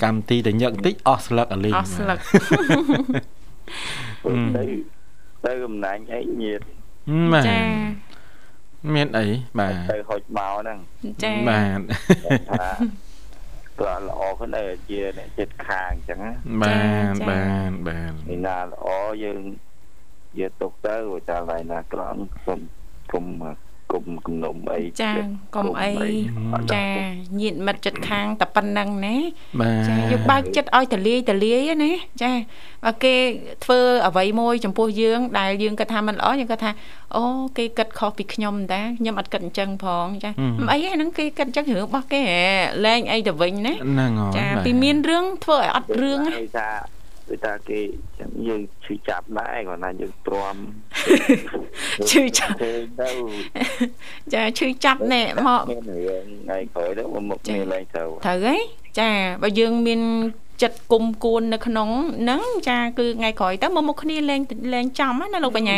[0.03, 2.17] កម្មទីតែញឹកតិចអស់ស្លឹកអលីងអស់ស្លឹក
[4.55, 4.63] ទៅ
[5.45, 6.61] ទៅកំណាញ់អីញាត
[7.47, 7.57] ចា
[8.95, 9.25] មានអី
[9.59, 10.79] បាទទៅហុចមកហ្នឹង
[11.23, 11.79] ចាបាទ
[13.79, 16.19] ព្រោះល្អខ្លួនឯងជាអ្នកចិត្តខាងអញ្ចឹង
[16.61, 16.75] បា
[17.11, 18.85] ទបាទបាទឯណាល្អ
[19.23, 19.41] យើង
[20.39, 20.95] យកទុកទៅ
[21.29, 22.15] តែឡើយណាក្រំ
[22.45, 22.59] គុំ
[23.11, 23.25] គុំ
[23.93, 25.11] គុំគំនុំអីចា
[25.55, 25.91] កុំអី
[26.73, 26.85] ចា
[27.39, 29.15] ញាតមិត្តចិត្តខាងតែប៉ុណ្្នឹងណា
[29.87, 31.91] ចាយើងបើកចិត្តឲ្យតលាយតលាយណា
[32.23, 32.31] ចា
[32.85, 33.15] បើគេ
[33.63, 36.71] ធ្វើអ្វីមួយចំពោះយើង ដែលយើងគិតថាមិនល្អយើងគិតថា
[37.15, 37.23] អូ
[37.57, 40.29] គេគិតខុសពីខ្ញុំតាខ្ញុំអត់គិតអញ្ចឹងផងចា
[40.59, 42.21] មិនអីហ្នឹងគេគិតអញ្ចឹងរឿងរបស់គេ
[42.85, 46.35] លែងអីទៅវិញណាហ្នឹងហើយចាពីមានរឿងធ្វើឲ្យអត់រឿងណា
[47.29, 47.79] ថាគឺថាគេ
[48.47, 50.55] យើងឈឺចាប់ដែរគាត់ថាយើងទ្រាំ
[52.09, 52.71] ឈឺចាប់ទៅ
[54.33, 58.55] ចាឈឺចាប់ណែមកមានរឿងថ្ងៃក្រោយទៅមកមានឡើងទៅត្រូវហី
[58.99, 59.09] ចា
[59.41, 60.01] បើយើងមាន
[60.61, 61.89] ចិត្តគុំគួននៅក្នុង
[62.21, 64.41] ហ្នឹងចាគឺថ្ងៃក្រោយទៅមកមុខគ្នាលែង
[64.73, 65.77] លែងចំណាលោកបញ្ញា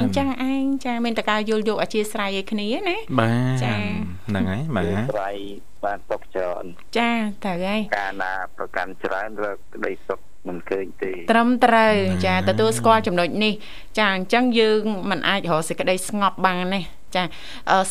[0.00, 3.74] អញ្ចឹងឯងចាមានតការយល់យកអធិស្ស្រ័យឲ្យគ្នាណាបាទចា
[4.28, 5.36] ហ្នឹងហើយបាទស្រ័យ
[5.84, 6.64] បានຕົកច្រើន
[6.96, 7.10] ចា
[7.44, 11.94] ត្រូវហើយកាលណាប្រកាន់ច្រើនរកក្តីសុខ មិនឃើញទេ ត្រឹមត្រូវ
[12.26, 13.54] ចាទទួលស្គាល់ចំណុចនេះ
[13.98, 16.80] ចាអញ្ចឹងយើងមិនអាចរកសេចក្តីស្ងប់បានទេ
[17.16, 17.24] ចា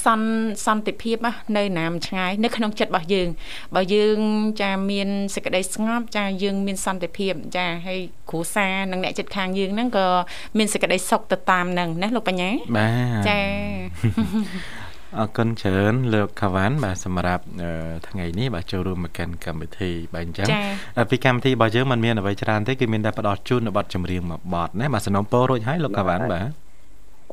[0.06, 1.18] សន្សន្តិភាព
[1.58, 3.28] នៅណាមឆ្ងាយនៅក្នុងចិត្តរបស់យើង
[3.76, 4.20] បើយើង
[4.62, 8.00] ចាមានសេចក្តីស្ងប់ចាយើងមានសន្តិភាពចាហើយ
[8.30, 10.08] គ្រួសារនិងអ្នកចិត្តខាងយើងហ្នឹងក៏
[10.58, 13.40] មានសេចក្តីសុខទៅតាមហ្នឹងណាលោកបញ្ញាបាទចា
[15.16, 17.44] អរគុណច្រើនលោកខាវ៉ាន់បាទសម្រាប់
[18.08, 20.48] ថ្ងៃនេះបាទចូលរួមមកកាន់កម្មវិធីបាទអញ្ចឹង
[21.10, 26.48] ពីកម្មវិធីរបស់យើងมันមានអ្វីច្រើនទេគឺមានតែផ្ដោតជូននៅប័ណ្ណចម្រៀងមួយប័ណ្ណណាបាទសំណុំពររួចហើយលោកខាវ៉ាន់បាទ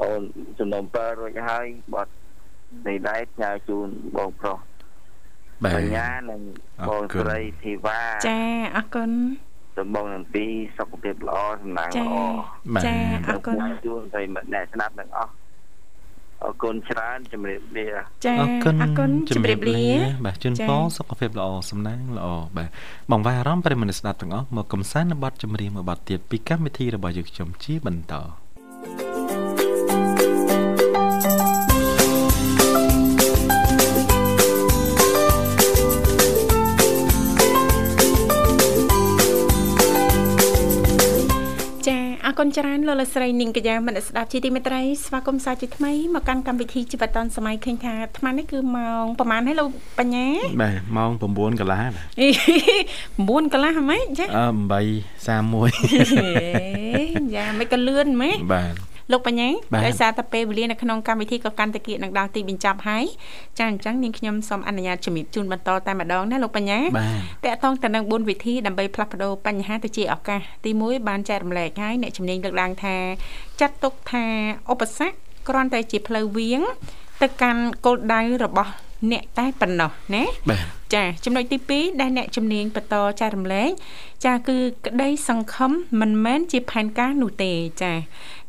[0.00, 0.20] អូន
[0.58, 2.10] សំណុំពររួចហើយប័ណ្ណ
[2.86, 4.58] នេះដែរផ្ញើជូនបងប្រុស
[5.64, 6.40] បញ្ញានិង
[6.88, 8.38] បងស្រីធីវ៉ាចា
[8.76, 9.10] អរគុណ
[9.78, 10.44] ដំបងនឹងពី
[10.78, 12.96] សុខភាពល្អសំណាងល្អចា
[13.28, 13.56] អរគុណ
[13.86, 15.32] ជូនប្រិមិត្តអ្នកស្ដាប់ទាំងអស់
[16.44, 17.86] អរគុណច្រើនជំរាបលា
[18.24, 19.86] ចាអរគុណអរគុណជំរាបលា
[20.24, 22.26] បាទជូនពរសុខភាពល្អសំណាងល្អ
[22.56, 22.68] បាទ
[23.10, 28.22] បងវាអារម្មណ៍ប្រិមនស្ដាប់ទាំងអស់មកកំសាន្តនៅបទចម្រៀងមួយបទទៀតពីកម្មវិធីរបស់យើងខ្ញុំជាបន្តអ
[29.22, 29.23] រ
[42.38, 49.68] គុណច្រើនលោកលស្រីនីងកញ្ញាមនស្ដាប់ជាទីមេត្រីស្វាគមន៍សាជាថ្មីមកកាន់កម្មវិធីជីវិតឌុនសម័យឃើញថាអាត្មានេះគឺម៉ោងប្រហែលហើយលោក
[49.98, 50.26] បញ្ញា
[50.62, 51.22] បាទម៉ោង9
[51.60, 53.20] កន្លះ9
[53.52, 54.74] កន្លះហ្មងចាអឺ8:31
[57.34, 58.74] យ៉ាមិនក៏លឿនហ្មងបាទ
[59.12, 59.48] លោកបញ្ញា
[59.86, 63.04] ដោយសារតែពេលវេលានៅក្នុងកម្មវិធីក៏កាន់តែគៀកនឹងដល់ទីបញ្ចប់ហើយ
[63.58, 66.80] ចាអញ្ចឹងនាងខ្ញុំសូមអនុញ្ញាតជំរាបជូនបន្តតែម្ដងណាលោកបញ្ញា
[67.44, 72.96] តកតងទៅនឹង4វិធីដើម្បីផ្លាស់ប្ដូរបញ្ហាទៅជាឱកាសទី1បានចែករំលែកហើយអ្នកជំនាញលើកឡើងថា
[73.60, 74.24] ចាត់ទុកថា
[74.72, 75.16] ឧបសគ្គ
[75.48, 76.60] គ្រាន់តែជាផ្លូវវាង
[77.22, 78.70] ទៅកាន់គោលដៅរបស់
[79.12, 80.24] អ្នកតែប៉ុណ្ណោះណា
[80.94, 83.70] ចាចំណុចទី2ដែលអ្នកជំនាញបន្តចែករំលែក
[84.24, 87.52] ចាគឺក្តីសង្ឃឹមមិនមែនជាផែនការនោះទេ
[87.82, 87.92] ចា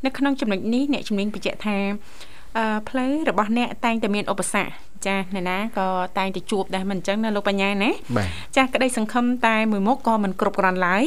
[0.05, 1.77] នៅក្នុងចំណុចនេះអ្នកជំនាញបញ្ជាក់ថា
[2.57, 4.71] អឺផ្លូវរបស់អ្នកតែងតែមានឧបសគ្គ
[5.07, 5.87] ចាអ្នកណាក៏
[6.17, 7.91] តែងតែជួបដែរមិនអញ្ចឹងណាលោកបញ្ញាណា
[8.57, 11.03] ចាក្តីសង្ឃឹមតែមួយមុខក៏មិនគ្រប់គ្រាន់ឡើយ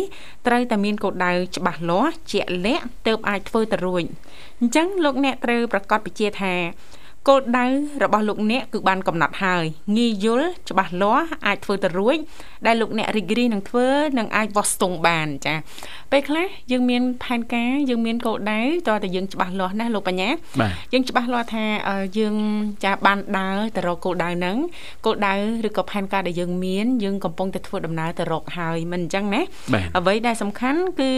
[0.46, 4.04] ត្រូវតែមានគោលដៅច្បាស់លាស់ជាក់លាក់ទើបអាចធ្វើទៅរួច
[4.60, 6.54] អញ្ចឹងលោកអ្នកត្រូវប្រកាសពជាថា
[7.28, 7.66] គោលដៅ
[8.02, 9.64] របស់លោកអ្នកគឺបានកំណត់ហើយ
[9.96, 12.16] ងាយយល់ច្បាស់លាស់អាចធ្វើទៅរួច
[12.66, 13.86] ដែលលោកអ្នករីករាយនឹងធ្វើ
[14.18, 15.54] នឹងអាចវាស់ស្ទង់បានចា
[16.12, 20.28] ពេលខ្លះយើងមានផែនការយើងមានគោលដៅតើតែយើងច្បាស់លាស់ណាលោកបញ្ញា
[20.92, 21.64] យើងច្បាស់លាស់ថា
[22.18, 22.34] យើង
[22.84, 24.56] ចាបានដើរទៅរកគោលដៅហ្នឹង
[25.04, 25.34] គោលដៅ
[25.68, 29.42] ឬក៏ផែនការដែលយើងមានយើងកំពុងតែធ្វើដំណើរទៅរកហើយមិនអញ្ចឹងណា
[29.96, 31.10] អ្វីដែលសំខាន់គឺ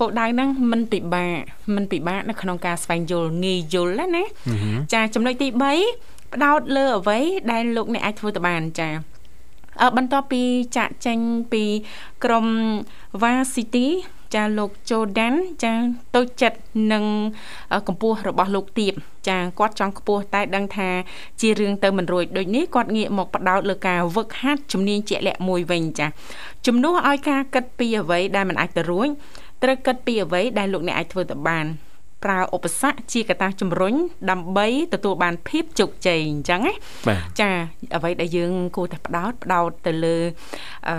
[0.00, 1.36] គោលដៅហ្នឹងមិនពិបាក
[1.76, 4.24] មិនពិបាកនៅក្នុងការស្វែងយល់ងាយយល់ណា
[4.94, 7.18] ចាចំណុចទី3ផ្ដោតលើអ្វី
[7.52, 8.90] ដែលលោកអ្នកអាចធ្វើទៅបានចា
[9.96, 10.42] បន្ទាប់ពី
[10.76, 11.18] ចាក់ចេញ
[11.52, 11.64] ពី
[12.24, 12.46] ក្រុម
[13.22, 13.86] Varsity
[14.34, 15.34] ចាលោក Jordan
[15.64, 15.72] ចា
[16.16, 16.58] តូចចិត្ត
[16.92, 17.04] នឹង
[17.86, 18.94] កម្ពស់របស់លោកទៀប
[19.28, 20.88] ចាគាត់ចង់ខ្ពស់តែដឹងថា
[21.40, 26.06] ជារឿងទៅមិនរួចដូចនេះគាត់ងាកមកបដោតលើការវឹកហាត់ជំនាញជាក់លាក់មួយវិញចា
[26.66, 29.08] ជំនួសឲ្យការគិតពីអ្វីដែលមិនអាចទៅរួច
[29.62, 31.66] ត្រូវគិតពីអ្វីដែលលោកអ្នកអាចធ្វើទៅបាន
[32.26, 33.94] ប្រើឧបសគ្គជាកត្តាជំរុញ
[34.30, 36.74] ដើម្បីទទួលបានភាពជោគជ័យអញ្ចឹងណា
[37.40, 37.50] ចា
[37.96, 40.16] អ្វីដែលយើងគួរតែផ្ដោតផ្ដោតទៅលើ
[40.88, 40.96] អឺ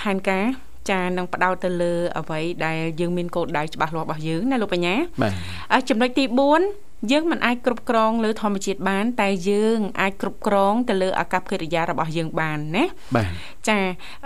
[0.00, 0.44] ផែនការ
[0.90, 6.24] ចានឹងផ្ដោតទៅលើអ្វីដែលយើងមានគោលដៅច្បាស់លាស់របស់យើងណាលោកបញ្ញាបាទចំណុចទី
[6.68, 12.84] 4យើងមិនអាចគ្រប់គ្រងលើធម្មជាតិបាន តែយើងអាចគ្រប់គ្រងទៅលើអាកប្បកិរិយារបស់យើងបានណា
[13.16, 13.26] បាទ
[13.68, 13.78] ចា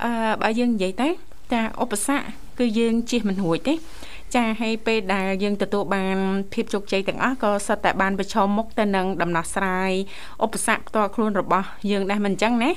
[0.02, 0.10] អឺ
[0.42, 1.08] បើយើងនិយាយទៅ
[1.52, 2.26] ចាឧបសគ្គ
[2.58, 3.74] គឺយើងជៀសមិនរួចទេ
[4.34, 6.16] ចាហើយពេលដែលយើងទទួលបាន
[6.52, 9.92] ភាពជោគជ័យទាំងអស់ក៏សុទ្ធតែបានប្រឈមមុខទៅនឹងដំណោះស្រាយ
[10.44, 12.70] ឧបសគ្គផ្ទាល់ខ្លួនរបស់យើងដែរមិនអញ្ចឹងណា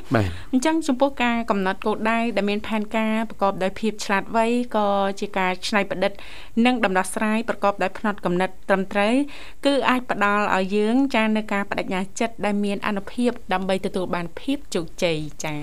[0.54, 4.46] អញ្ចឹងចំពោះការកំណត់គោលដៅដែលមានផែនការប្រកបដោយភាពឆ្លាតវៃ
[4.76, 4.88] ក៏
[5.20, 6.12] ជាការច្នៃប្រឌិត
[6.66, 9.14] និងដំណោះស្រាយប្រកបដោយផ្នត់គំនិតត្រឹមត្រូវ
[9.66, 15.58] គឺអាចផ្ដល់ឲ្យយើងចានៅការបដិញ្ញាចិត្តដែលមានអនុភាពដើម្បីទទួលបានភាពជោគជ័យចា៎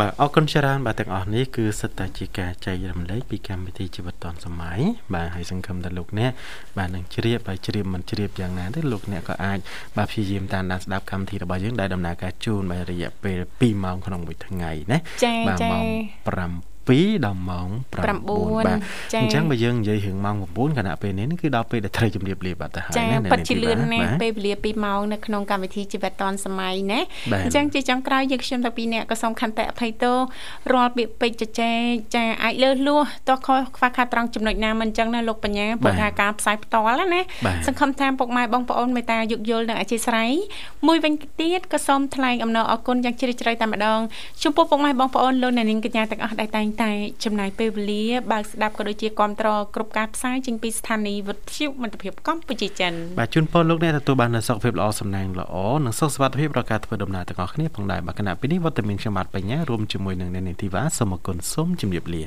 [0.00, 4.80] បាទអរគុណច្រើនបាទទាំងអស់នេះគឺសិតតែជាការចែករំលែកពីកម្មវិធីជីវិតឌុនសម័យ
[5.14, 6.30] បាទហើយសង្ឃឹមថាលោកអ្នក
[6.78, 9.58] បាទនឹងជ្រាបហើយជ្រាបមិនជ្រាបយ៉ាងណាទេលោកអ្នកក៏អាច
[9.96, 14.98] បាទព្យាយាមតាមដានស្ដាប់កម្មវិធីរបស់យើងដែលដំណើរការជូនបាទរយៈពេល2ម៉ោងក្នុងមួយថ្ងៃណា
[15.48, 15.84] បាទម៉ោង
[16.62, 18.78] 5 7ដល់ម៉ោង9បាទ
[19.20, 27.00] អញ្ចឹងបើយើងនិយាយរឿងម៉ោង9គណៈពេលនេះគឺដល់ពេលដែលត្រូវជម្រាបលាបាត់ទៅហើយណាចាប៉ិតជាលឿនណាស់ពេលវេលា2ម៉ោងនៅក្នុងកម្មវិធីជីវិតឌុនសម័យណា
[27.44, 30.18] អញ្ចឹងជាចុងក្រោយយើងខ្ញុំទាំងពីរនាក់ក៏សូមខន្តិអភ័យទោស
[30.72, 31.80] រាល់ពាក្យពេចន៍ចែក
[32.14, 37.20] ចាអាចលើសលួសតោះខុសខ្វះខាតត្រង់ចំណុចណាមិនអញ្ចឹងណាលោកបញ្ញាព្រោះថាការផ្សាយផ្ទាល់ណា
[37.66, 40.30] សង្ឃឹមថាពុកម៉ែបងប្អូនមេត្តាយោគយល់និងអធិស្ឋាន
[40.86, 44.00] មួយវិញទៀតក៏សូមថ្លែងអំណរអគុណយ៉ាងជ្រាលជ្រៅតែម្ដង
[44.42, 46.92] ចំពោះពុកម៉ែបងប្អូនលោកអ្នកនាងកញ្ញាទាំងអស់ដែលតែងតែ
[47.24, 55.54] ចំណាយពេលវេលាបើកស្ដាប់ក៏ដូចជាគ្រប់ត្រគ្រប់ការផ្សាយចេញពីស្ថានីយ៍វិទ្យុមិត្តភាពកម្ពុជាចិនបាទជូនពរលោកអ្នកទទួលបាននូវសុខភាពល្អសំណាងល្អ
[55.84, 62.24] និងសុខសុវត្ថិភាពដល់ការធ្វើដំណើរទាំងអស់គ្នាផងដែរបាទគណៈពេលនេះវត្តមានខ្ញុំបាទបញ្ញារួមជាមួយនឹងអ្នកនាងធីវ៉ាសូមអគុណសូមជម្រាបលា